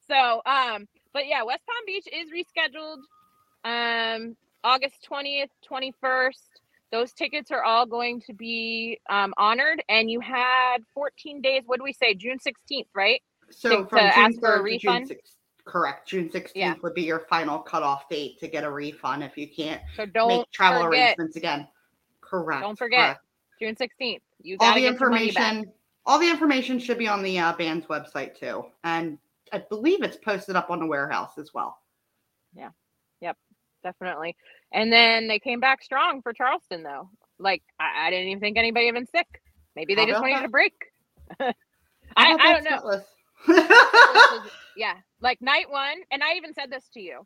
[0.07, 2.97] So, um, but yeah, West Palm Beach is rescheduled.
[3.65, 6.31] Um, August 20th, 21st.
[6.91, 11.63] Those tickets are all going to be um, honored, and you had 14 days.
[11.65, 12.13] What do we say?
[12.13, 13.21] June 16th, right?
[13.49, 15.09] so to- from to June ask for a 3rd to June refund?
[15.09, 15.35] 6th.
[15.65, 16.07] Correct.
[16.07, 16.73] June 16th Yeah.
[16.83, 20.27] would be your final cutoff date to get a refund if you can't So don't
[20.27, 20.99] make travel forget.
[21.17, 21.67] arrangements again.
[22.21, 22.61] Correct.
[22.63, 22.99] Don't forget.
[22.99, 23.21] correct.
[23.59, 24.21] June 16th.
[24.41, 25.51] You All the get money back.
[25.53, 25.71] information
[26.05, 28.65] all the information should be on the uh, band's website too.
[28.83, 29.17] And
[29.51, 31.77] I believe it's posted up on the warehouse as well.
[32.55, 32.69] Yeah.
[33.21, 33.37] Yep.
[33.83, 34.35] Definitely.
[34.71, 37.09] And then they came back strong for Charleston, though.
[37.39, 39.41] Like I, I didn't even think anybody had been sick.
[39.75, 40.45] Maybe they just wanted that?
[40.45, 40.73] a break.
[41.39, 41.53] I,
[42.15, 43.01] I don't know.
[44.75, 47.25] Yeah, like night one, and I even said this to you.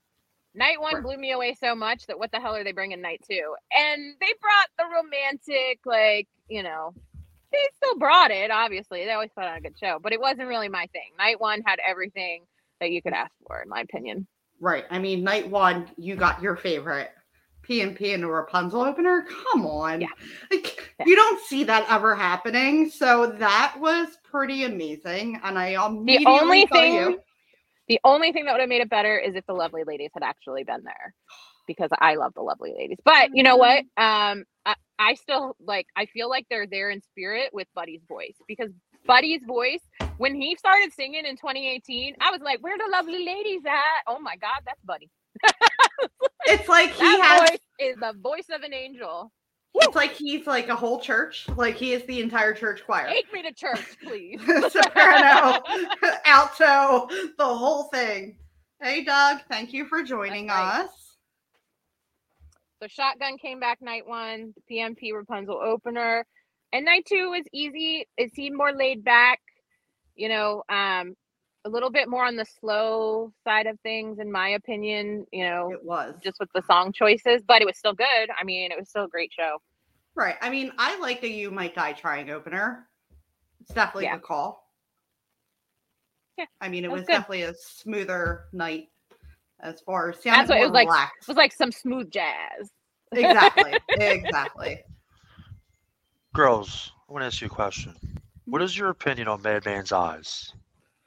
[0.54, 3.22] Night one blew me away so much that what the hell are they bringing night
[3.30, 3.56] two?
[3.72, 6.94] And they brought the romantic, like you know,
[7.52, 8.52] they still brought it.
[8.52, 11.12] Obviously, they always put on a good show, but it wasn't really my thing.
[11.18, 12.44] Night one had everything
[12.80, 14.28] that you could ask for, in my opinion.
[14.60, 14.86] right.
[14.90, 17.12] I mean, night one, you got your favorite
[17.68, 19.26] PMP and the Rapunzel opener.
[19.52, 20.02] Come on.
[20.02, 20.08] Yeah.
[20.52, 21.06] Like, Yeah.
[21.06, 22.90] You don't see that ever happening.
[22.90, 25.40] So that was pretty amazing.
[25.44, 27.20] And I immediately The only thing, you,
[27.88, 30.24] the only thing that would have made it better is if the lovely ladies had
[30.24, 31.14] actually been there,
[31.68, 33.00] because I love the lovely ladies.
[33.06, 33.80] But you know what?
[33.98, 35.88] Um, I, I still like.
[35.96, 38.72] I feel like they're there in spirit with Buddy's voice because
[39.08, 39.82] Buddy's voice,
[40.18, 44.20] when he started singing in 2018, I was like, "Where the lovely ladies at?" Oh
[44.20, 45.10] my God, that's Buddy.
[46.46, 49.32] it's like he That has voice is the voice of an angel.
[49.82, 51.48] It's like he's like a whole church.
[51.56, 53.08] Like he is the entire church choir.
[53.10, 54.40] Take me to church, please.
[54.72, 55.62] soprano,
[56.26, 58.38] alto, the whole thing.
[58.82, 60.82] Hey, Doug, thank you for joining right.
[60.82, 61.18] us.
[62.82, 66.26] So Shotgun came back night one, the PMP Rapunzel opener.
[66.74, 68.08] And night two was easy.
[68.18, 69.40] It seemed more laid back,
[70.16, 71.16] you know, um,
[71.66, 75.72] a little bit more on the slow side of things, in my opinion, you know,
[75.72, 78.30] It was just with the song choices, but it was still good.
[78.40, 79.58] I mean, it was still a great show.
[80.18, 80.36] Right.
[80.42, 82.88] I mean, I like the "You Might Die Trying" opener.
[83.62, 84.16] It's definitely Yeah.
[84.16, 84.64] a call.
[86.38, 88.90] Yeah, I mean, it that was was definitely a smoother night
[89.62, 91.10] as far as That's what it more was like.
[91.22, 92.72] It was like some smooth jazz.
[93.14, 94.84] exactly, exactly.
[96.34, 97.96] Girls, I want to ask you a question.
[98.46, 100.54] What is your opinion on Madman's Eyes?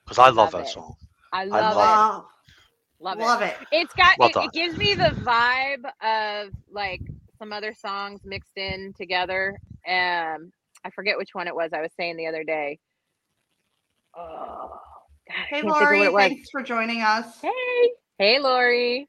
[0.05, 0.97] Because I love Love that song.
[1.33, 3.05] I love, love it.
[3.05, 3.57] Love, Love, it.
[3.61, 3.67] it.
[3.73, 7.01] It's got Well it, it gives me the vibe of like
[7.41, 9.59] some other songs mixed in together.
[9.89, 10.53] Um
[10.85, 12.79] I forget which one it was I was saying the other day.
[14.17, 14.71] Oh
[15.29, 17.41] God, Hey, can't think of what Lori, thanks for joining us.
[17.41, 17.91] Hey.
[18.19, 19.09] Hey Lori.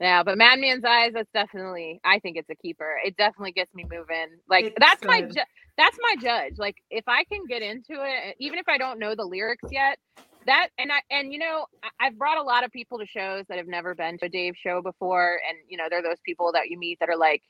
[0.00, 2.96] Yeah, but Madman's Eyes, that's definitely I think it's a keeper.
[3.04, 4.38] It definitely gets me moving.
[4.48, 5.42] Like It's that's my ju-
[5.76, 6.58] that's my judge.
[6.58, 9.98] Like if I can get into it, even if I don't know the lyrics yet,
[10.46, 11.66] that and I and you know
[12.00, 14.54] I've brought a lot of people to shows that have never been to a Dave
[14.56, 17.42] show before, and you know they're those people that you meet that are like,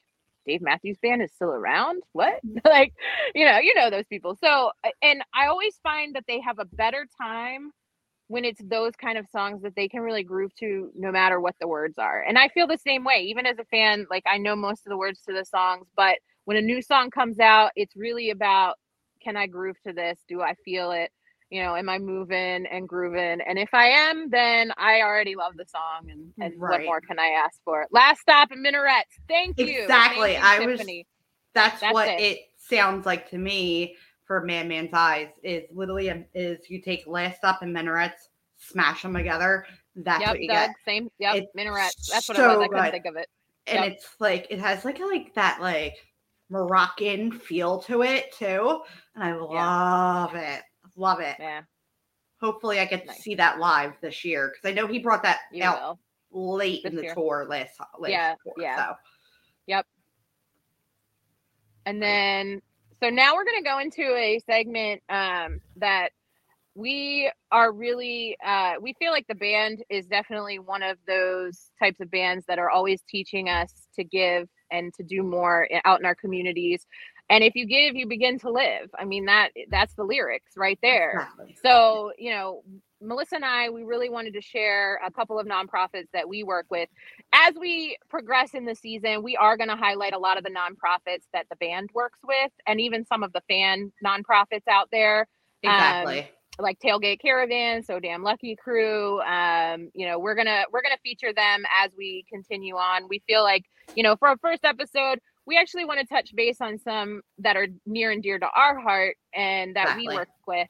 [0.47, 2.03] Dave Matthews Band is still around.
[2.13, 2.41] What?
[2.47, 2.59] Mm-hmm.
[2.69, 2.93] like,
[3.35, 4.37] you know, you know those people.
[4.43, 4.71] So
[5.03, 7.73] and I always find that they have a better time
[8.29, 11.57] when it's those kind of songs that they can really groove to no matter what
[11.61, 12.23] the words are.
[12.23, 14.91] And I feel the same way, even as a fan, like I know most of
[14.91, 18.77] the words to the songs, but when a new song comes out, it's really about
[19.21, 20.21] can I groove to this?
[20.29, 21.11] Do I feel it?
[21.51, 23.41] You know, am I moving and grooving?
[23.47, 26.09] And if I am, then I already love the song.
[26.11, 26.79] And, and right.
[26.79, 27.87] what more can I ask for?
[27.91, 29.19] Last stop in minarets.
[29.29, 29.83] Thank you.
[29.83, 30.39] Exactly.
[30.39, 30.99] I Tiffany.
[30.99, 31.07] was.
[31.53, 32.21] That's, that's what it.
[32.21, 32.39] it.
[32.57, 35.29] sounds like to me for Madman's Eyes.
[35.43, 39.67] Is literally a, is you take last stop in minarets, smash them together.
[39.97, 40.77] That's yep, what you Doug, get.
[40.85, 41.11] Same.
[41.19, 41.35] Yep.
[41.35, 42.09] It's minarets.
[42.11, 42.65] That's what so it was.
[42.65, 42.93] I couldn't good.
[42.93, 43.29] think of it.
[43.67, 45.97] And it's like it has like a, like that like
[46.49, 48.83] Moroccan feel to it too,
[49.15, 50.57] and I love yeah.
[50.57, 50.63] it.
[51.01, 51.37] Love it.
[51.39, 51.63] Yeah.
[52.43, 53.17] Hopefully, I get nice.
[53.17, 55.99] to see that live this year because I know he brought that you out
[56.31, 56.57] will.
[56.57, 57.15] late this in the year.
[57.15, 57.81] tour last.
[57.99, 58.35] last yeah.
[58.45, 58.77] Tour, yeah.
[58.77, 58.93] So.
[59.67, 59.87] Yep.
[61.87, 62.61] And then,
[63.03, 66.11] so now we're going to go into a segment um, that
[66.75, 72.01] we are really uh, we feel like the band is definitely one of those types
[72.01, 76.07] of bands that are always teaching us to give and to do more out in
[76.07, 76.87] our communities
[77.31, 78.91] and if you give you begin to live.
[78.99, 81.29] I mean that that's the lyrics right there.
[81.33, 81.57] Exactly.
[81.63, 82.63] so you know
[83.03, 86.67] melissa and i we really wanted to share a couple of nonprofits that we work
[86.71, 86.89] with.
[87.33, 90.51] As we progress in the season we are going to highlight a lot of the
[90.51, 95.29] nonprofits that the band works with and even some of the fan nonprofits out there.
[95.63, 96.21] Exactly.
[96.21, 96.27] Um,
[96.59, 101.33] like tailgate caravan so damn lucky crew um you know we're gonna we're gonna feature
[101.33, 103.09] them as we continue on.
[103.09, 103.65] We feel like
[103.95, 107.57] you know for our first episode we actually want to touch base on some that
[107.57, 110.09] are near and dear to our heart and that exactly.
[110.09, 110.69] we work with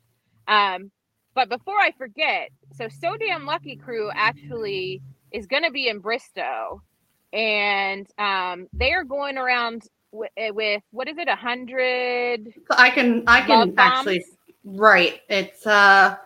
[0.48, 0.90] um
[1.34, 5.00] but before i forget so so damn lucky crew actually
[5.32, 6.82] is going to be in bristow
[7.32, 13.22] and um they are going around with, with what is it a hundred i can
[13.26, 14.24] i can actually
[14.64, 15.20] Right.
[15.28, 16.16] It's uh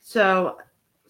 [0.00, 0.56] so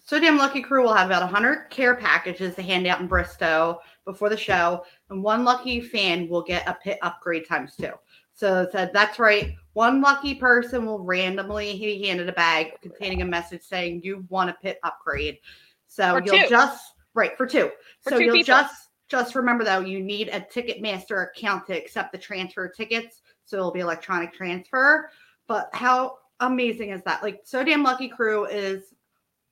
[0.03, 3.07] so damn lucky crew will have about a 100 care packages to hand out in
[3.07, 7.91] Bristow before the show, and one lucky fan will get a pit upgrade times two.
[8.33, 9.53] So said that's right.
[9.73, 14.49] One lucky person will randomly be handed a bag containing a message saying you want
[14.49, 15.39] a pit upgrade.
[15.87, 16.49] So for you'll two.
[16.49, 17.69] just right for two.
[18.01, 18.55] For so you you'll people.
[18.55, 23.21] just just remember though you need a Ticketmaster account to accept the transfer tickets.
[23.45, 25.09] So it'll be electronic transfer.
[25.47, 27.21] But how amazing is that?
[27.21, 28.93] Like, So Damn Lucky Crew is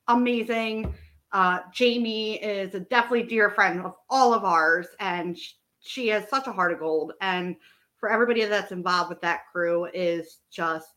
[0.08, 0.94] amazing.
[1.32, 6.28] Uh, Jamie is a definitely dear friend of all of ours, and she, she has
[6.28, 7.12] such a heart of gold.
[7.20, 7.56] And
[7.98, 10.88] for everybody that's involved with that crew is just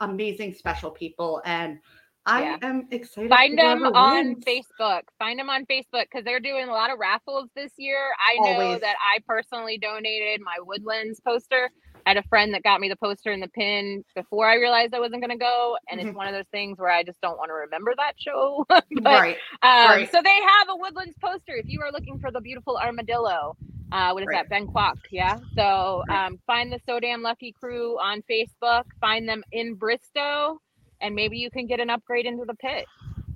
[0.00, 1.40] amazing, special people.
[1.44, 1.78] And
[2.26, 2.56] I yeah.
[2.62, 3.30] am excited.
[3.30, 4.44] Find them on wins.
[4.44, 5.02] Facebook.
[5.18, 8.10] Find them on Facebook because they're doing a lot of raffles this year.
[8.18, 11.70] I know that I personally donated my Woodlands poster
[12.10, 14.92] I had a friend that got me the poster and the pin before I realized
[14.94, 15.76] I wasn't going to go.
[15.88, 16.08] And mm-hmm.
[16.08, 18.66] it's one of those things where I just don't want to remember that show.
[18.68, 19.36] but, right.
[19.62, 20.10] Um, right.
[20.10, 21.54] So they have a Woodlands poster.
[21.54, 23.56] If you are looking for the beautiful armadillo,
[23.92, 24.38] uh, what is right.
[24.38, 24.48] that?
[24.48, 24.96] Ben Kwok.
[25.12, 25.38] Yeah.
[25.54, 28.86] So um, find the So Damn Lucky crew on Facebook.
[29.00, 30.60] Find them in Bristow,
[31.00, 32.86] and maybe you can get an upgrade into the pit.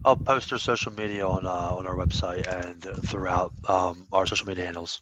[0.04, 4.48] I'll post their social media on uh, on our website and throughout um, our social
[4.48, 5.00] media handles.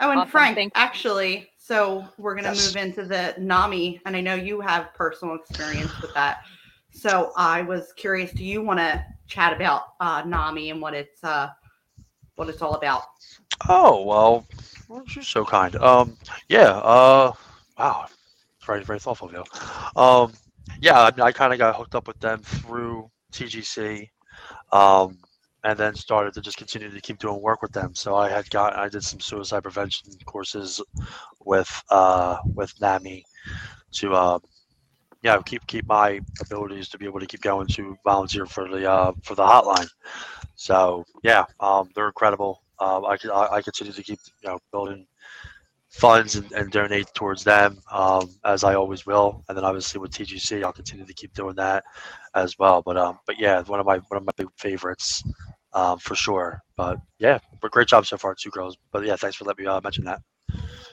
[0.00, 0.30] Oh, and awesome.
[0.30, 2.74] Frank, actually, so we're going to yes.
[2.74, 6.38] move into the NAMI, and I know you have personal experience with that.
[6.92, 11.22] So I was curious, do you want to chat about uh, NAMI and what it's
[11.22, 11.50] uh,
[12.36, 13.02] what it's all about?
[13.68, 14.46] Oh well,
[15.14, 15.76] you're so kind.
[15.76, 16.16] Um,
[16.48, 16.70] yeah.
[16.70, 17.32] Uh,
[17.78, 19.44] wow, it's very very thoughtful of you.
[20.00, 20.32] Um,
[20.80, 24.08] yeah, I, mean, I kind of got hooked up with them through TGC.
[24.72, 25.18] Um,
[25.68, 27.94] and then started to just continue to keep doing work with them.
[27.94, 30.80] So I had got I did some suicide prevention courses
[31.44, 33.22] with uh, with NAMI
[33.92, 34.38] to uh,
[35.22, 38.90] yeah keep keep my abilities to be able to keep going to volunteer for the
[38.90, 39.88] uh, for the hotline.
[40.56, 42.62] So yeah, um, they're incredible.
[42.80, 45.06] Um, I, I, continue to keep you know building
[45.90, 49.44] funds and, and donate towards them um, as I always will.
[49.48, 51.82] And then obviously with TGC, I'll continue to keep doing that
[52.34, 52.80] as well.
[52.80, 55.22] But um, but yeah, one of my one of my big favorites
[55.72, 56.62] um, for sure.
[56.76, 58.76] But yeah, but great job so far, two girls.
[58.92, 60.20] But yeah, thanks for letting me uh, mention that.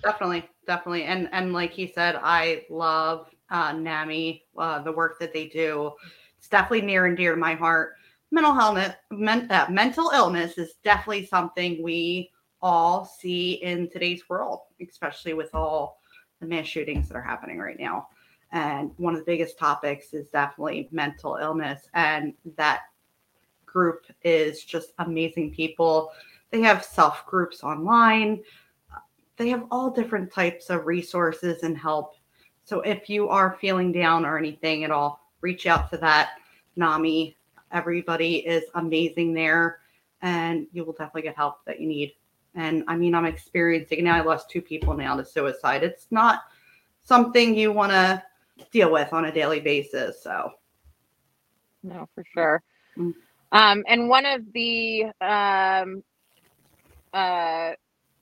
[0.03, 5.33] Definitely, definitely, and and like he said, I love uh, NAMI, uh, the work that
[5.33, 5.91] they do.
[6.37, 7.95] It's definitely near and dear to my heart.
[8.31, 14.61] Mental health, men, uh, mental illness is definitely something we all see in today's world,
[14.81, 15.99] especially with all
[16.41, 18.07] the mass shootings that are happening right now.
[18.51, 22.81] And one of the biggest topics is definitely mental illness, and that
[23.75, 26.11] group is just amazing people.
[26.49, 28.41] They have self groups online.
[29.35, 32.15] They have all different types of resources and help.
[32.63, 36.29] So if you are feeling down or anything at all, reach out to that
[36.77, 37.35] NAMI.
[37.73, 39.79] Everybody is amazing there,
[40.21, 42.13] and you will definitely get help that you need.
[42.55, 44.15] And I mean, I'm experiencing now.
[44.15, 45.83] I lost two people now to suicide.
[45.83, 46.43] It's not
[47.03, 48.23] something you want to
[48.71, 50.23] deal with on a daily basis.
[50.23, 50.53] So
[51.83, 52.63] No, for sure.
[52.97, 53.13] Mm.
[53.55, 56.03] Um, and one of the um,
[57.13, 57.71] uh,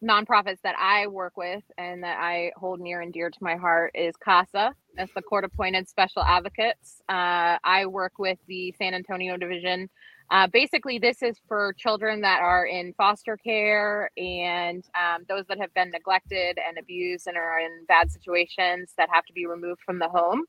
[0.03, 3.93] nonprofits that I work with and that I hold near and dear to my heart
[3.95, 4.75] is CASA.
[4.95, 7.01] That's the court appointed special advocates.
[7.09, 9.89] Uh, I work with the San Antonio division.
[10.29, 15.59] Uh, basically, this is for children that are in foster care and um, those that
[15.59, 19.81] have been neglected and abused and are in bad situations that have to be removed
[19.83, 20.43] from the home.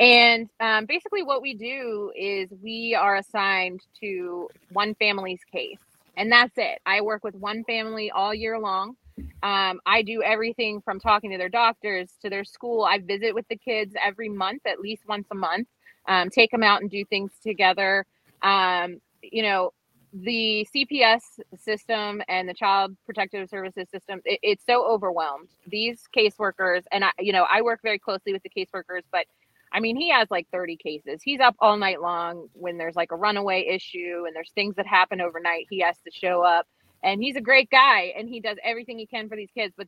[0.00, 5.80] And um, basically, what we do is we are assigned to one family's case
[6.16, 6.80] and that's it.
[6.86, 8.96] I work with one family all year long.
[9.42, 12.84] Um, I do everything from talking to their doctors to their school.
[12.84, 15.68] I visit with the kids every month, at least once a month,
[16.08, 18.06] um, take them out and do things together.
[18.42, 19.72] Um, you know,
[20.12, 21.22] the CPS
[21.58, 25.48] system and the Child Protective Services system, it, it's so overwhelmed.
[25.68, 29.24] These caseworkers, and I, you know, I work very closely with the caseworkers, but
[29.72, 31.20] I mean, he has like 30 cases.
[31.22, 34.86] He's up all night long when there's like a runaway issue and there's things that
[34.86, 35.66] happen overnight.
[35.70, 36.66] He has to show up.
[37.02, 39.86] And he's a great guy and he does everything he can for these kids, but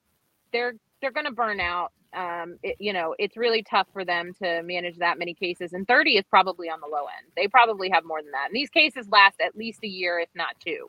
[0.52, 1.92] they're they're going to burn out.
[2.14, 5.72] Um, it, you know, it's really tough for them to manage that many cases.
[5.72, 7.32] And 30 is probably on the low end.
[7.36, 8.46] They probably have more than that.
[8.48, 10.88] And these cases last at least a year, if not two.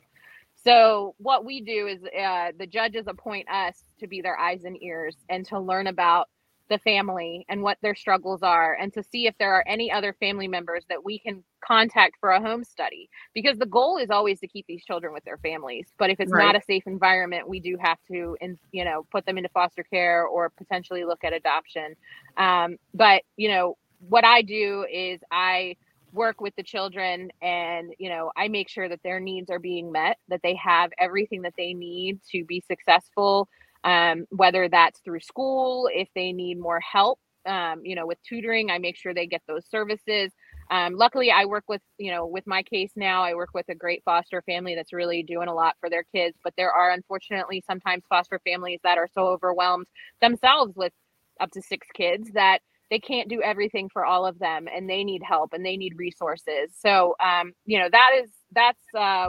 [0.64, 4.82] So what we do is uh, the judges appoint us to be their eyes and
[4.82, 6.30] ears and to learn about
[6.74, 10.12] the family and what their struggles are and to see if there are any other
[10.20, 14.40] family members that we can contact for a home study because the goal is always
[14.40, 16.46] to keep these children with their families but if it's right.
[16.46, 18.36] not a safe environment we do have to
[18.72, 21.96] you know put them into foster care or potentially look at adoption
[22.38, 23.78] um, but you know
[24.10, 25.76] what i do is i
[26.12, 29.92] work with the children and you know i make sure that their needs are being
[29.92, 33.48] met that they have everything that they need to be successful
[33.84, 38.72] um, whether that's through school, if they need more help, um, you know, with tutoring,
[38.72, 40.32] I make sure they get those services.
[40.72, 43.76] Um, luckily, I work with, you know, with my case now, I work with a
[43.76, 46.38] great foster family that's really doing a lot for their kids.
[46.44, 49.88] But there are unfortunately sometimes foster families that are so overwhelmed
[50.22, 50.94] themselves with
[51.40, 55.04] up to six kids that they can't do everything for all of them and they
[55.04, 56.70] need help and they need resources.
[56.80, 59.28] So, um, you know, that is, that's uh,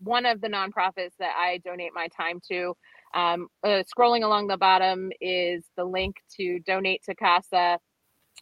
[0.00, 2.74] one of the nonprofits that I donate my time to.
[3.14, 7.78] Um, uh, scrolling along the bottom is the link to donate to CASA.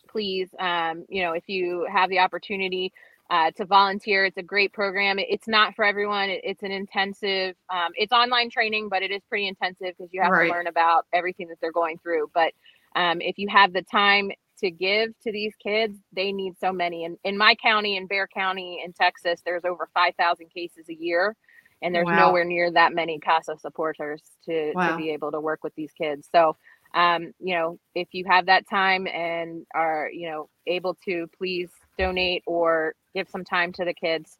[0.08, 2.92] Please, um, you know, if you have the opportunity
[3.30, 5.18] uh, to volunteer, it's a great program.
[5.18, 6.28] It's not for everyone.
[6.30, 10.30] It's an intensive, um, it's online training, but it is pretty intensive because you have
[10.30, 10.46] right.
[10.46, 12.30] to learn about everything that they're going through.
[12.34, 12.52] But
[12.96, 17.04] um, if you have the time to give to these kids, they need so many.
[17.04, 21.34] And in my county, in Bexar County in Texas, there's over 5,000 cases a year
[21.82, 22.26] and there's wow.
[22.26, 24.90] nowhere near that many CASA supporters to, wow.
[24.90, 26.28] to be able to work with these kids.
[26.32, 26.56] So,
[26.94, 31.70] um, you know, if you have that time and are, you know, able to please
[31.98, 34.38] donate or give some time to the kids.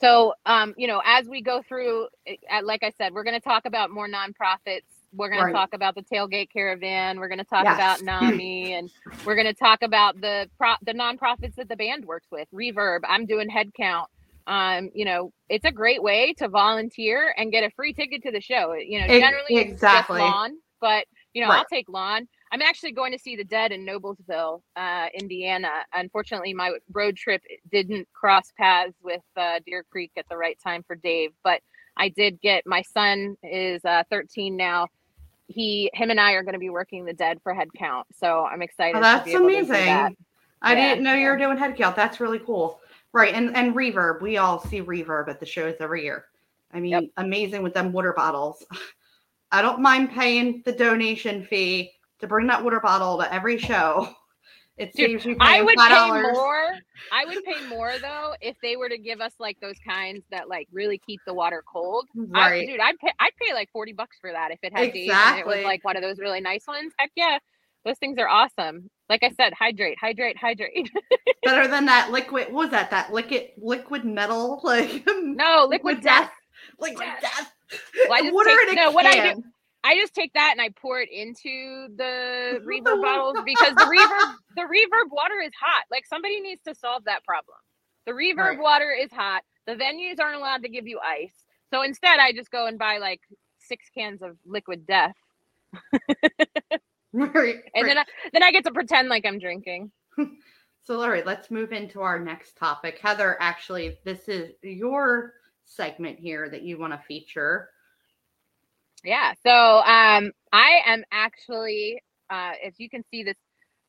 [0.00, 3.40] So, um, you know, as we go through, eh, like I said, we're going to
[3.40, 4.84] talk about more nonprofits.
[5.12, 5.52] We're going right.
[5.52, 7.18] to talk about the tailgate caravan.
[7.18, 7.76] We're going to talk yes.
[7.76, 8.90] about NAMI, and
[9.24, 12.48] we're going to talk about the pro- the nonprofits that the band works with.
[12.52, 13.00] Reverb.
[13.08, 14.06] I'm doing HeadCount
[14.46, 18.30] um, you know, it's a great way to volunteer and get a free ticket to
[18.30, 18.74] the show.
[18.74, 20.20] You know, generally exactly.
[20.20, 21.58] it's lawn, but you know, right.
[21.58, 22.28] I'll take lawn.
[22.52, 25.68] I'm actually going to see the Dead in Noblesville, uh, Indiana.
[25.92, 30.84] Unfortunately, my road trip didn't cross paths with uh, Deer Creek at the right time
[30.86, 31.60] for Dave, but
[31.96, 34.86] I did get my son is uh, 13 now.
[35.48, 38.62] He, him, and I are going to be working the Dead for HeadCount, so I'm
[38.62, 38.96] excited.
[38.96, 39.68] Oh, that's amazing.
[39.68, 40.12] That.
[40.62, 41.20] I yeah, didn't know yeah.
[41.20, 41.94] you were doing HeadCount.
[41.94, 42.80] That's really cool.
[43.16, 44.20] Right, and and reverb.
[44.20, 46.26] We all see reverb at the shows every year.
[46.70, 47.04] I mean, yep.
[47.16, 48.62] amazing with them water bottles.
[49.50, 54.14] I don't mind paying the donation fee to bring that water bottle to every show.
[54.78, 55.88] It Dude, saves I would $5.
[55.88, 56.66] pay more.
[57.10, 60.50] I would pay more though if they were to give us like those kinds that
[60.50, 62.06] like really keep the water cold.
[62.14, 62.62] Right.
[62.62, 65.08] I, dude, I'd pay I'd pay like 40 bucks for that if it had exactly.
[65.08, 66.92] and it was like one of those really nice ones.
[66.98, 67.38] Heck yeah.
[67.86, 68.90] Those things are awesome.
[69.08, 70.90] Like I said, hydrate, hydrate, hydrate.
[71.44, 72.48] Better than that liquid.
[72.48, 72.90] What was that?
[72.90, 74.60] That liquid liquid metal?
[74.64, 76.22] Like no, liquid, death.
[76.22, 76.32] death.
[76.80, 77.22] Liquid death.
[77.22, 77.52] death.
[78.08, 78.94] Well, I just Water take, no, can.
[78.94, 79.44] what I do,
[79.84, 84.34] I just take that and I pour it into the reverb bottles because the reverb
[84.56, 85.84] the reverb water is hot.
[85.88, 87.58] Like somebody needs to solve that problem.
[88.06, 88.58] The reverb right.
[88.58, 89.42] water is hot.
[89.68, 91.34] The venues aren't allowed to give you ice.
[91.72, 93.20] So instead I just go and buy like
[93.60, 95.14] six cans of liquid death.
[97.34, 97.62] Right.
[97.74, 98.04] And then I,
[98.34, 99.90] then I get to pretend like I'm drinking.
[100.82, 102.98] so, right, let's move into our next topic.
[103.02, 105.32] Heather, actually, this is your
[105.64, 107.70] segment here that you want to feature.
[109.02, 109.32] Yeah.
[109.46, 113.36] So, um, I am actually, uh, if you can see this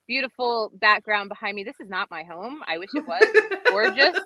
[0.07, 1.63] beautiful background behind me.
[1.63, 2.61] This is not my home.
[2.65, 3.23] I wish it was.
[3.69, 4.17] gorgeous.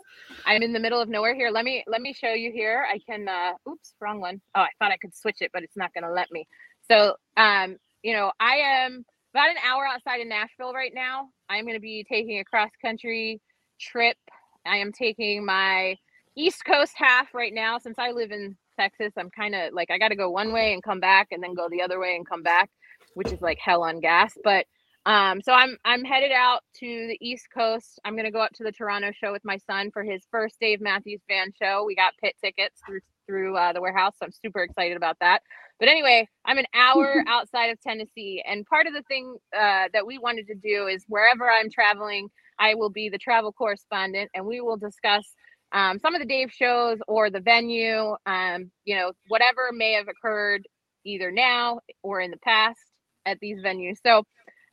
[0.45, 1.49] I'm in the middle of nowhere here.
[1.49, 2.85] Let me let me show you here.
[2.87, 4.39] I can uh oops, wrong one.
[4.55, 6.47] Oh, I thought I could switch it, but it's not gonna let me.
[6.89, 11.29] So um, you know, I am about an hour outside of Nashville right now.
[11.49, 13.41] I'm gonna be taking a cross country
[13.79, 14.17] trip.
[14.65, 15.95] I am taking my
[16.35, 19.13] East Coast half right now since I live in Texas.
[19.17, 21.53] I'm kind of like I got to go one way and come back and then
[21.53, 22.69] go the other way and come back,
[23.15, 24.33] which is like hell on gas.
[24.43, 24.65] But
[25.05, 27.99] um, so I'm I'm headed out to the East Coast.
[28.05, 30.79] I'm gonna go up to the Toronto show with my son for his first Dave
[30.81, 31.83] Matthews Band show.
[31.85, 35.41] We got pit tickets through through uh, the warehouse, so I'm super excited about that.
[35.81, 40.05] But anyway, I'm an hour outside of Tennessee, and part of the thing uh, that
[40.05, 42.29] we wanted to do is wherever I'm traveling,
[42.59, 45.25] I will be the travel correspondent, and we will discuss
[45.71, 50.07] um, some of the Dave shows or the venue, um, you know, whatever may have
[50.07, 50.67] occurred
[51.03, 52.79] either now or in the past
[53.25, 53.95] at these venues.
[54.05, 54.19] So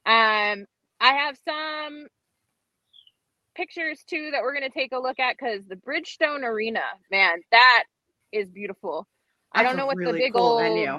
[0.04, 0.66] um,
[1.00, 2.06] I have some
[3.54, 7.38] pictures too that we're going to take a look at because the Bridgestone Arena, man,
[7.50, 7.84] that
[8.30, 9.06] is beautiful.
[9.52, 10.98] I don't know what really the big cool old venue.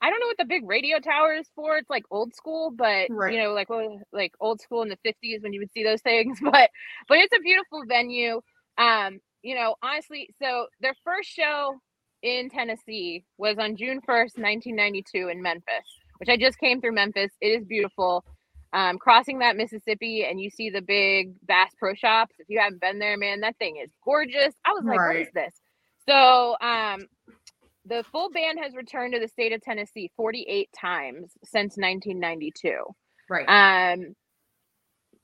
[0.00, 1.76] I don't know what the big radio tower is for.
[1.76, 3.32] It's like old school, but right.
[3.32, 6.02] you know, like well, like old school in the fifties when you would see those
[6.02, 6.38] things.
[6.42, 6.70] But
[7.08, 8.40] but it's a beautiful venue.
[8.76, 11.80] Um, you know, honestly, so their first show
[12.22, 15.86] in Tennessee was on June first, nineteen ninety two, in Memphis,
[16.18, 17.32] which I just came through Memphis.
[17.40, 18.24] It is beautiful
[18.72, 22.34] um, crossing that Mississippi and you see the big Bass Pro Shops.
[22.38, 24.54] If you haven't been there, man, that thing is gorgeous.
[24.64, 25.18] I was like, right.
[25.18, 25.54] what is this?
[26.08, 27.06] So, um,
[27.88, 32.74] the full ban has returned to the state of Tennessee 48 times since 1992.
[33.28, 33.92] Right.
[33.92, 34.14] Um,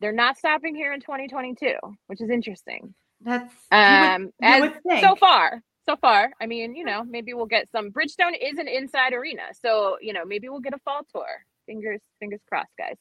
[0.00, 1.74] they're not stopping here in 2022,
[2.06, 2.94] which is interesting.
[3.20, 5.62] That's um, you would, you as, so far.
[5.86, 7.90] So far, I mean, you know, maybe we'll get some.
[7.90, 12.00] Bridgestone is an inside arena, so you know, maybe we'll get a fall tour fingers
[12.18, 12.96] fingers crossed guys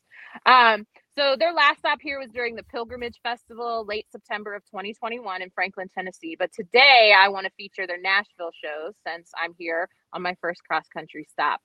[0.46, 0.86] um
[1.18, 5.50] so their last stop here was during the pilgrimage festival late september of 2021 in
[5.52, 6.36] franklin tennessee.
[6.38, 10.64] But today i want to feature their nashville shows since i'm here on my first
[10.64, 11.62] cross country stop.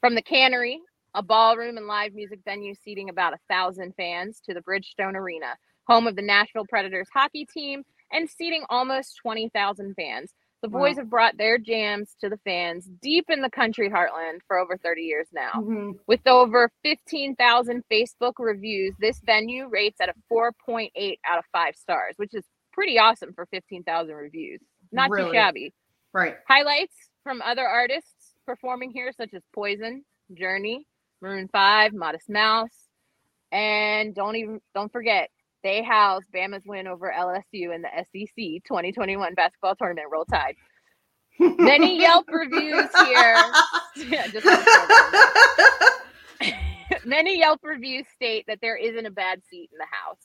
[0.00, 0.80] From the cannery
[1.14, 5.56] a ballroom and live music venue seating about a thousand fans to the bridgestone arena
[5.88, 7.82] home of the nashville predators hockey team
[8.12, 10.32] and seating almost 20000 fans
[10.62, 11.02] the boys wow.
[11.02, 15.02] have brought their jams to the fans deep in the country heartland for over 30
[15.02, 15.52] years now.
[15.56, 15.92] Mm-hmm.
[16.06, 20.90] With over 15,000 Facebook reviews, this venue rates at a 4.8
[21.28, 24.60] out of 5 stars, which is pretty awesome for 15,000 reviews.
[24.92, 25.30] Not really?
[25.30, 25.74] too shabby.
[26.12, 26.36] Right.
[26.48, 30.86] Highlights from other artists performing here, such as Poison, Journey,
[31.20, 32.86] Maroon 5, Modest Mouse,
[33.52, 35.30] and don't even don't forget
[35.66, 40.06] they house Bama's win over LSU in the SEC 2021 basketball tournament.
[40.12, 40.54] Roll Tide.
[41.40, 43.42] Many Yelp reviews here.
[47.04, 50.22] Many Yelp reviews state that there isn't a bad seat in the house.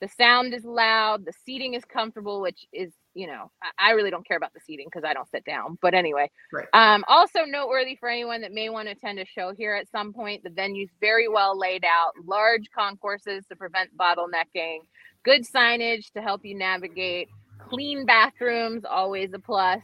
[0.00, 4.28] The sound is loud, the seating is comfortable, which is, you know, I, really don't
[4.28, 5.78] care about the seating because I don't sit down.
[5.80, 6.66] But anyway, right.
[6.74, 10.12] um, also noteworthy for anyone that may want to attend a show here at some
[10.12, 14.80] point, the venue's very well laid out, large concourses to prevent bottlenecking,
[15.22, 17.28] good signage to help you navigate,
[17.58, 19.80] clean bathrooms, always a plus.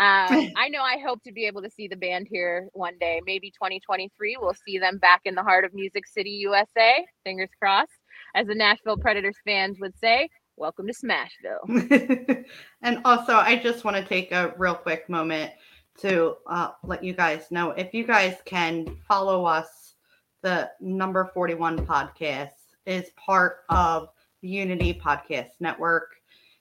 [0.00, 3.20] Um, I know I hope to be able to see the band here one day.
[3.24, 7.06] Maybe 2023, we'll see them back in the heart of Music City, USA.
[7.22, 7.92] Fingers crossed
[8.34, 12.44] as the Nashville Predators fans would say, welcome to Smashville.
[12.82, 15.52] and also, I just want to take a real quick moment
[16.00, 19.94] to uh, let you guys know if you guys can follow us,
[20.42, 22.50] the number 41 podcast
[22.86, 24.08] is part of
[24.42, 26.16] the Unity Podcast Network.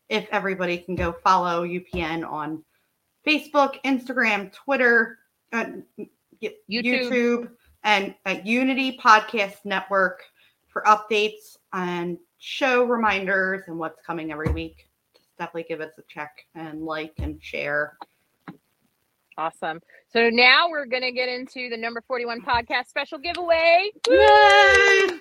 [0.09, 2.63] If everybody can go follow UPN on
[3.27, 5.17] Facebook, Instagram, Twitter,
[5.51, 5.65] uh,
[5.99, 6.09] YouTube.
[6.69, 7.49] YouTube,
[7.83, 10.23] and at Unity Podcast Network
[10.73, 14.87] for updates and show reminders and what's coming every week.
[15.15, 17.97] Just definitely give us a check and like and share.
[19.37, 19.81] Awesome.
[20.11, 23.89] So now we're going to get into the number 41 podcast special giveaway.
[24.07, 25.19] Yay!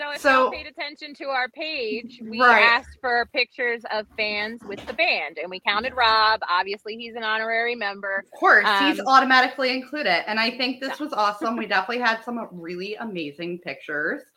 [0.00, 2.62] So if so, you paid attention to our page, we right.
[2.62, 6.40] asked for pictures of fans with the band, and we counted Rob.
[6.48, 8.24] Obviously, he's an honorary member.
[8.24, 11.54] Of course, um, he's automatically included, and I think this was awesome.
[11.54, 14.22] We definitely had some really amazing pictures.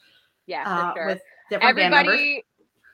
[0.45, 1.05] Yeah, uh, sure.
[1.07, 2.43] With different everybody,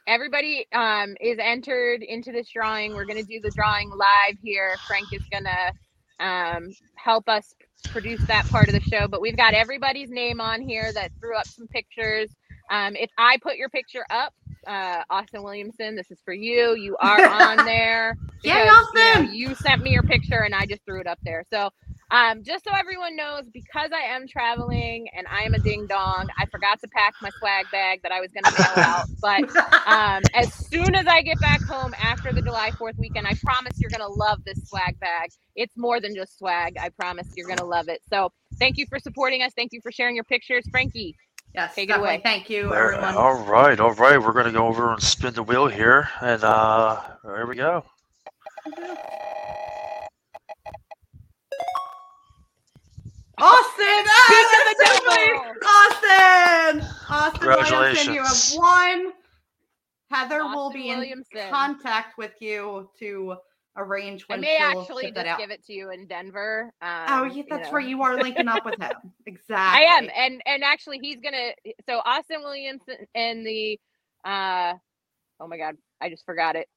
[0.07, 2.95] everybody um, is entered into this drawing.
[2.95, 4.75] We're going to do the drawing live here.
[4.87, 7.53] Frank is going to um, help us
[7.85, 9.07] produce that part of the show.
[9.07, 12.29] But we've got everybody's name on here that threw up some pictures.
[12.69, 14.33] Um, if I put your picture up,
[14.67, 16.75] uh, Austin Williamson, this is for you.
[16.75, 17.25] You are
[17.59, 18.15] on there.
[18.43, 19.33] Because, yeah, Austin.
[19.33, 21.43] You, know, you, sent me your picture and I just threw it up there.
[21.51, 21.69] So
[22.11, 26.29] Um, just so everyone knows, because I am traveling and I am a ding dong,
[26.39, 29.07] I forgot to pack my swag bag that I was going to mail out.
[29.21, 29.45] But
[29.85, 33.75] um, as soon as I get back home after the July 4th weekend, I promise
[33.79, 35.31] you're going to love this swag bag.
[35.55, 36.75] It's more than just swag.
[36.81, 38.01] I promise you're going to love it.
[38.09, 39.53] So thank you for supporting us.
[39.55, 40.67] Thank you for sharing your pictures.
[40.71, 41.15] Frankie,
[41.55, 42.21] Yes, Take it away.
[42.23, 43.15] Thank you, everyone.
[43.15, 44.17] all right, all right.
[44.19, 47.83] We're gonna go over and spin the wheel here, and uh, here we go.
[53.41, 54.03] Austin!
[54.07, 55.05] Ah, of the so devil!
[55.07, 55.59] funny.
[55.65, 56.89] Austin!
[57.09, 58.55] Austin Williamson, you have Congratulations.
[58.57, 59.13] won.
[60.11, 63.35] Heather will Austin be in contact with you to
[63.77, 65.37] arrange I when may she'll actually just out.
[65.39, 66.73] give it to you in Denver.
[66.81, 67.75] Um, oh, yeah, you that's know.
[67.75, 67.87] right.
[67.87, 68.91] You are linking up with him.
[69.25, 69.85] Exactly.
[69.85, 71.51] I am, and and actually, he's gonna.
[71.87, 73.79] So Austin Williamson and the,
[74.25, 74.73] uh,
[75.39, 76.67] oh my God, I just forgot it.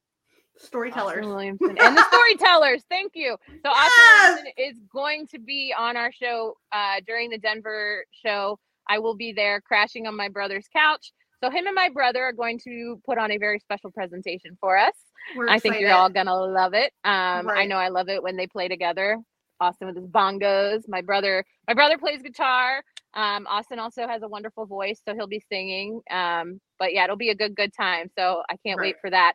[0.57, 1.17] Storytellers.
[1.17, 2.83] Austin Williamson and the storytellers.
[2.89, 3.35] Thank you.
[3.65, 3.91] So Austin
[4.27, 8.59] Williamson is going to be on our show uh, during the Denver show.
[8.87, 11.11] I will be there crashing on my brother's couch.
[11.43, 14.77] So him and my brother are going to put on a very special presentation for
[14.77, 14.93] us.
[15.35, 16.91] We're I think you're all gonna love it.
[17.03, 19.17] Um, I know I love it when they play together.
[19.59, 20.81] Austin with his bongos.
[20.87, 22.81] My brother, my brother plays guitar.
[23.13, 26.01] Um, Austin also has a wonderful voice, so he'll be singing.
[26.11, 28.09] Um, but yeah, it'll be a good, good time.
[28.17, 28.87] So I can't Right.
[28.87, 29.33] wait for that.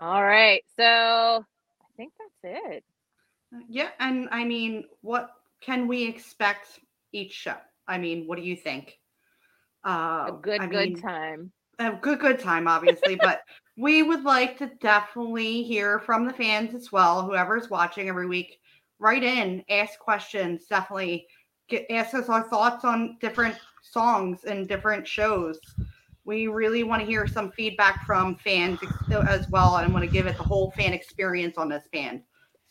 [0.00, 2.84] All right, so I think that's it.
[3.68, 5.30] Yeah, and I mean, what
[5.60, 6.80] can we expect
[7.12, 7.56] each show?
[7.88, 8.98] I mean, what do you think?
[9.84, 11.52] Uh, A good, I good mean, time.
[11.78, 13.42] a good good time obviously but
[13.76, 18.58] we would like to definitely hear from the fans as well whoever's watching every week
[18.98, 21.26] write in ask questions definitely
[21.68, 25.60] get ask us our thoughts on different songs and different shows
[26.26, 28.78] we really want to hear some feedback from fans
[29.28, 32.22] as well and want to give it the whole fan experience on this band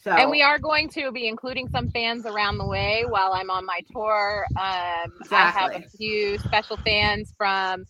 [0.06, 3.50] so And we are going to be including some fans around the way while I'm
[3.50, 4.46] on my tour.
[4.52, 7.86] Um, I have a few special fans from,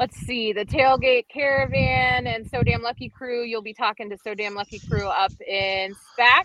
[0.00, 3.44] let's see, the Tailgate Caravan and So Damn Lucky Crew.
[3.44, 6.42] You'll be talking to So Damn Lucky Crew up in SPAC,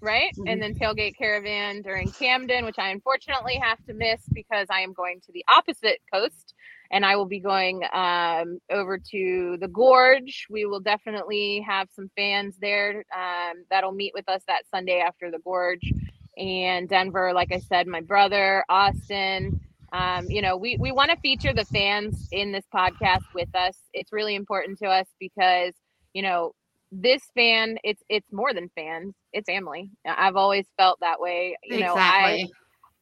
[0.00, 0.32] right?
[0.38, 0.52] Mhm.
[0.52, 4.92] And then Tailgate Caravan during Camden, which I unfortunately have to miss because I am
[4.92, 6.54] going to the opposite coast
[6.90, 10.46] and I will be going um, over to the Gorge.
[10.50, 15.30] We will definitely have some fans there um, that'll meet with us that Sunday after
[15.30, 15.92] the Gorge.
[16.36, 19.60] And Denver, like I said, my brother, Austin.
[19.92, 23.76] Um, you know, we, we want to feature the fans in this podcast with us.
[23.92, 25.72] It's really important to us because,
[26.12, 26.52] you know,
[26.90, 29.90] this fan, it's it's more than fans, it's family.
[30.06, 31.56] I've always felt that way.
[31.62, 32.52] You know, I exactly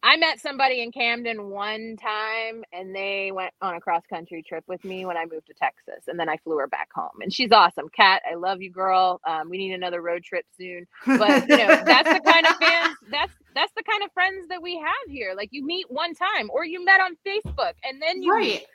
[0.07, 4.63] I met somebody in Camden one time and they went on a cross country trip
[4.69, 7.21] with me when I moved to Texas and then I flew her back home.
[7.21, 7.89] And she's awesome.
[7.89, 9.21] Kat, I love you, girl.
[9.27, 10.87] Um, we need another road trip soon.
[11.05, 14.63] But you know, that's the kind of fans that's that's the kind of friends that
[14.63, 15.35] we have here.
[15.37, 18.53] Like you meet one time or you met on Facebook and then you meet.
[18.55, 18.67] right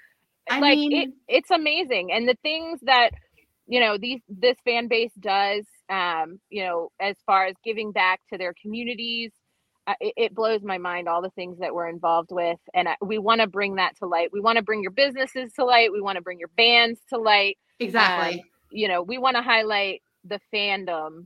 [0.50, 2.12] I like mean- it it's amazing.
[2.12, 3.12] And the things that
[3.68, 8.20] you know these this fan base does um you know as far as giving back
[8.34, 9.32] to their communities
[10.00, 13.18] it, it blows my mind all the things that we're involved with and I, we
[13.18, 14.30] want to bring that to light.
[14.32, 15.92] We want to bring your businesses to light.
[15.92, 17.58] We want to bring your bands to light.
[17.80, 18.44] Exactly.
[18.72, 21.26] You know we want to highlight the fandom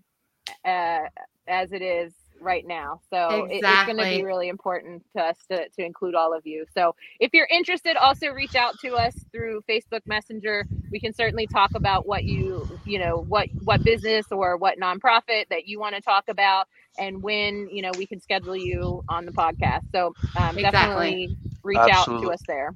[0.64, 1.08] uh,
[1.48, 2.14] as it is
[2.46, 3.02] right now.
[3.10, 6.46] So it- it's going to be really important to us to, to include all of
[6.48, 6.66] you.
[6.74, 10.68] So if you're interested also reach out to us through facebook messenger.
[10.92, 15.50] We can certainly talk about what you you know what what business or what nonprofit
[15.50, 16.68] that you want to talk about
[16.98, 19.82] and when you know we can schedule you on the podcast.
[19.94, 20.60] So um, Exactly.
[20.60, 21.32] definitely
[21.64, 22.74] reach out to us there.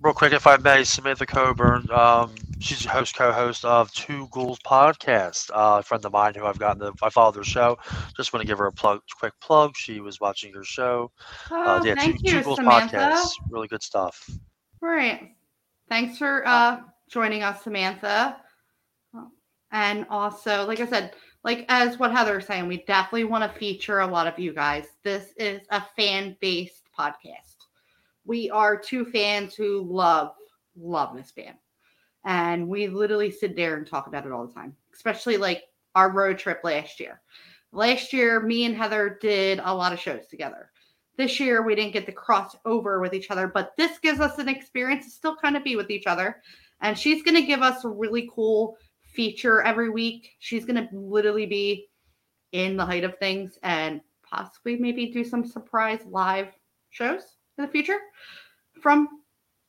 [0.00, 4.58] Real quick, if I may, Samantha Coburn, um, she's a host, co-host of Two Ghouls
[4.60, 5.50] podcast.
[5.52, 7.76] Uh, a friend of mine who I've gotten to, I follow their show.
[8.16, 9.72] Just want to give her a plug, quick plug.
[9.76, 11.10] She was watching your show.
[11.50, 14.28] oh, Uh, yeah, thank Two, you Two Ghouls samantha podcast, really good stuff.
[14.80, 15.30] Right.
[15.88, 18.38] Thanks for uh joining us, Samantha.
[19.70, 21.12] And also, like I said,
[21.44, 24.52] like as what Heather was saying, we definitely want to feature a lot of you
[24.52, 24.86] guys.
[25.02, 27.56] This is a fan-based podcast.
[28.24, 30.32] We are two fans who love,
[30.76, 31.56] love this band.
[32.24, 35.64] And we literally sit there and talk about it all the time, especially like
[35.94, 37.20] our road trip last year.
[37.72, 40.70] Last year, me and Heather did a lot of shows together.
[41.16, 44.38] This year, we didn't get to cross over with each other, but this gives us
[44.38, 46.42] an experience to still kind of be with each other.
[46.80, 48.76] And she's going to give us a really cool
[49.14, 50.32] feature every week.
[50.38, 51.88] She's going to literally be
[52.52, 56.48] in the height of things and possibly maybe do some surprise live
[56.90, 57.22] shows
[57.58, 57.98] in the future
[58.80, 59.08] from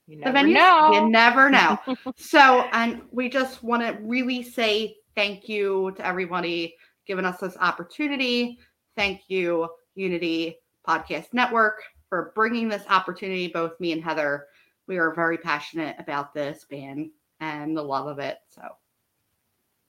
[0.08, 0.54] you the never venues.
[0.54, 1.78] know You never know.
[2.16, 6.76] so, and we just want to really say thank you to everybody
[7.06, 8.60] giving us this opportunity.
[8.96, 13.48] Thank you Unity Podcast Network for bringing this opportunity.
[13.48, 14.48] Both me and Heather,
[14.88, 18.38] we are very passionate about this band and the love of it.
[18.50, 18.62] So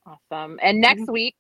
[0.06, 0.58] awesome.
[0.62, 1.12] And next mm-hmm.
[1.12, 1.36] week,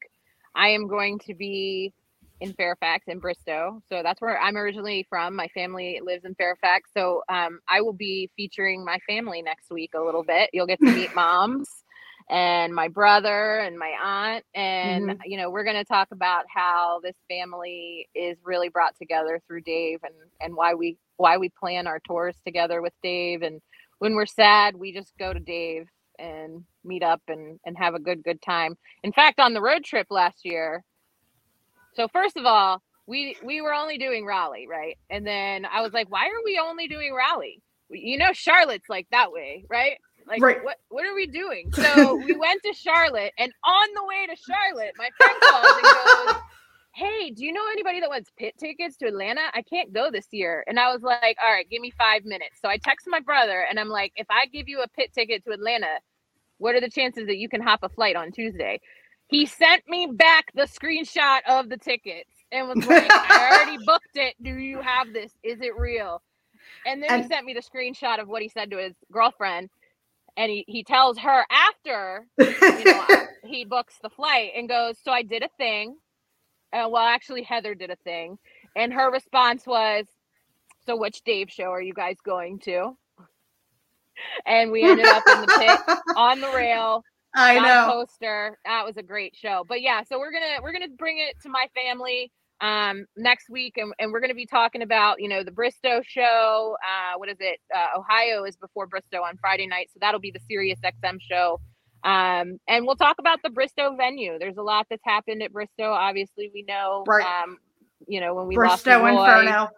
[0.54, 1.92] I am going to be
[2.40, 3.80] in Fairfax in Bristow.
[3.88, 5.36] So that's where I'm originally from.
[5.36, 6.90] My family lives in Fairfax.
[6.96, 10.50] So um, I will be featuring my family next week a little bit.
[10.52, 11.68] You'll get to meet moms
[12.28, 14.44] and my brother and my aunt.
[14.54, 15.20] And, mm-hmm.
[15.24, 19.62] you know, we're going to talk about how this family is really brought together through
[19.62, 23.42] Dave and, and why we, why we plan our tours together with Dave.
[23.42, 23.60] And
[23.98, 25.86] when we're sad, we just go to Dave
[26.18, 28.76] and meet up and, and have a good, good time.
[29.02, 30.82] In fact, on the road trip last year,
[31.94, 34.96] so first of all, we we were only doing Raleigh, right?
[35.10, 37.60] And then I was like, why are we only doing Raleigh?
[37.90, 39.98] You know, Charlotte's like that way, right?
[40.26, 40.64] Like right.
[40.64, 41.70] what what are we doing?
[41.72, 46.34] So we went to Charlotte, and on the way to Charlotte, my friend calls and
[46.34, 46.42] goes,
[46.94, 49.40] Hey, do you know anybody that wants pit tickets to Atlanta?
[49.52, 50.64] I can't go this year.
[50.66, 52.60] And I was like, All right, give me five minutes.
[52.62, 55.44] So I text my brother and I'm like, if I give you a pit ticket
[55.44, 55.98] to Atlanta,
[56.58, 58.80] what are the chances that you can hop a flight on Tuesday?
[59.28, 64.16] He sent me back the screenshot of the tickets and was like, I already booked
[64.16, 64.34] it.
[64.42, 65.32] Do you have this?
[65.42, 66.22] Is it real?
[66.86, 69.70] And then and- he sent me the screenshot of what he said to his girlfriend.
[70.36, 73.06] And he, he tells her after you know,
[73.44, 75.96] he books the flight and goes, So I did a thing.
[76.72, 78.36] Uh, well, actually, Heather did a thing.
[78.74, 80.06] And her response was,
[80.86, 82.96] So which Dave show are you guys going to?
[84.44, 87.04] And we ended up in the pit on the rail
[87.34, 87.86] I know.
[87.90, 88.58] Poster.
[88.64, 89.64] That was a great show.
[89.68, 92.30] But yeah, so we're gonna we're gonna bring it to my family
[92.60, 96.00] um next week and, and we're going to be talking about you know the bristow
[96.06, 100.20] show uh what is it uh, ohio is before bristow on friday night so that'll
[100.20, 101.60] be the sirius xm show
[102.04, 105.90] um and we'll talk about the bristow venue there's a lot that's happened at bristow
[105.90, 107.42] obviously we know right.
[107.42, 107.58] um
[108.06, 109.68] you know when we bristow lost inferno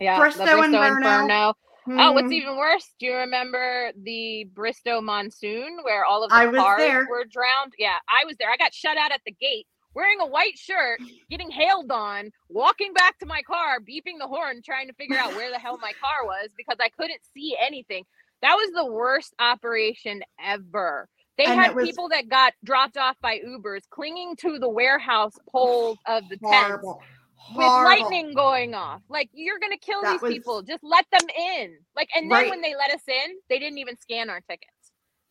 [0.00, 0.96] yeah bristow, bristow inferno.
[0.96, 1.54] inferno
[1.90, 2.32] Oh, what's mm-hmm.
[2.32, 2.86] even worse?
[2.98, 7.06] Do you remember the Bristow monsoon where all of the cars there.
[7.08, 7.72] were drowned?
[7.78, 8.50] Yeah, I was there.
[8.50, 12.92] I got shut out at the gate wearing a white shirt, getting hailed on, walking
[12.92, 15.92] back to my car, beeping the horn, trying to figure out where the hell my
[16.00, 18.04] car was because I couldn't see anything.
[18.42, 21.08] That was the worst operation ever.
[21.36, 25.34] They and had was, people that got dropped off by Ubers clinging to the warehouse
[25.50, 26.80] poles of the tent
[27.54, 29.02] with lightning going off.
[29.08, 30.62] Like you're gonna kill that these was, people.
[30.62, 31.76] Just let them in.
[31.96, 32.50] Like, and then right.
[32.50, 34.72] when they let us in, they didn't even scan our tickets.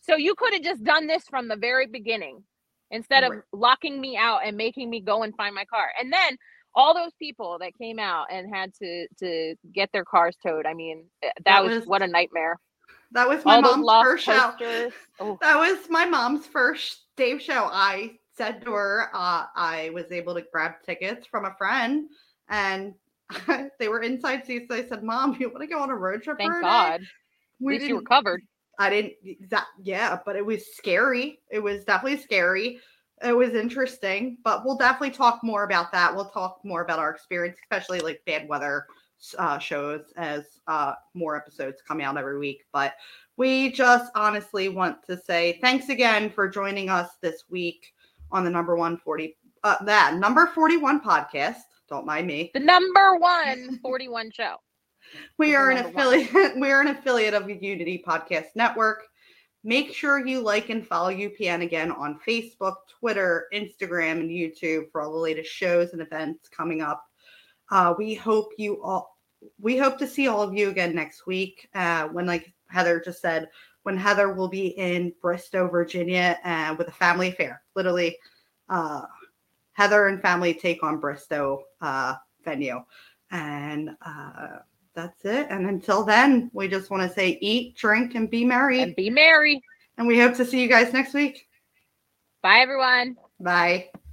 [0.02, 2.44] So you could have just done this from the very beginning
[2.92, 3.42] instead of right.
[3.52, 5.88] locking me out and making me go and find my car.
[6.00, 6.38] And then
[6.74, 10.66] all those people that came out and had to to get their cars towed.
[10.66, 12.58] I mean, eh, that, that was, was, what a nightmare.
[13.12, 14.54] That was my all mom's first show.
[15.20, 15.38] Oh.
[15.42, 17.70] That was my mom's first Dave show.
[17.72, 22.08] I said to her, uh, I was able to grab tickets from a friend
[22.50, 22.94] and
[23.80, 24.72] they were inside seats.
[24.72, 26.38] I said, Mom, you want to go on a road trip?
[26.38, 27.02] Thank God.
[27.60, 28.44] We At least you were covered.
[28.80, 29.14] I didn't,
[29.50, 31.40] that, yeah, but it was scary.
[31.50, 32.80] It was definitely scary.
[33.24, 36.16] It was interesting, but we'll definitely talk more about that.
[36.16, 38.86] We'll talk more about our experience, especially like bad weather
[39.40, 42.66] uh, shows as uh, more episodes come out every week.
[42.72, 42.94] But
[43.36, 47.94] we just honestly want to say thanks again for joining us this week
[48.32, 51.58] on the number 140 uh, that number 41 podcast.
[51.90, 52.52] Don't mind me.
[52.54, 54.56] The number one 41 show.
[55.38, 56.58] We are an affiliate.
[56.60, 59.04] We are an affiliate of the Unity Podcast Network.
[59.64, 65.02] Make sure you like and follow UPN again on Facebook, Twitter, Instagram, and YouTube for
[65.02, 67.04] all the latest shows and events coming up.
[67.72, 69.18] Uh, we hope you all.
[69.60, 71.70] We hope to see all of you again next week.
[71.74, 73.48] Uh, when, like Heather just said,
[73.88, 77.62] when Heather will be in Bristow, Virginia, uh, with a family affair.
[77.74, 78.18] Literally,
[78.68, 79.04] uh,
[79.72, 82.84] Heather and family take on Bristow uh, venue,
[83.32, 84.58] and uh,
[84.94, 85.48] that's it.
[85.50, 88.82] And until then, we just want to say, eat, drink, and be merry.
[88.82, 89.62] And be merry.
[89.98, 91.48] And we hope to see you guys next week.
[92.42, 93.16] Bye, everyone.
[93.40, 93.88] Bye.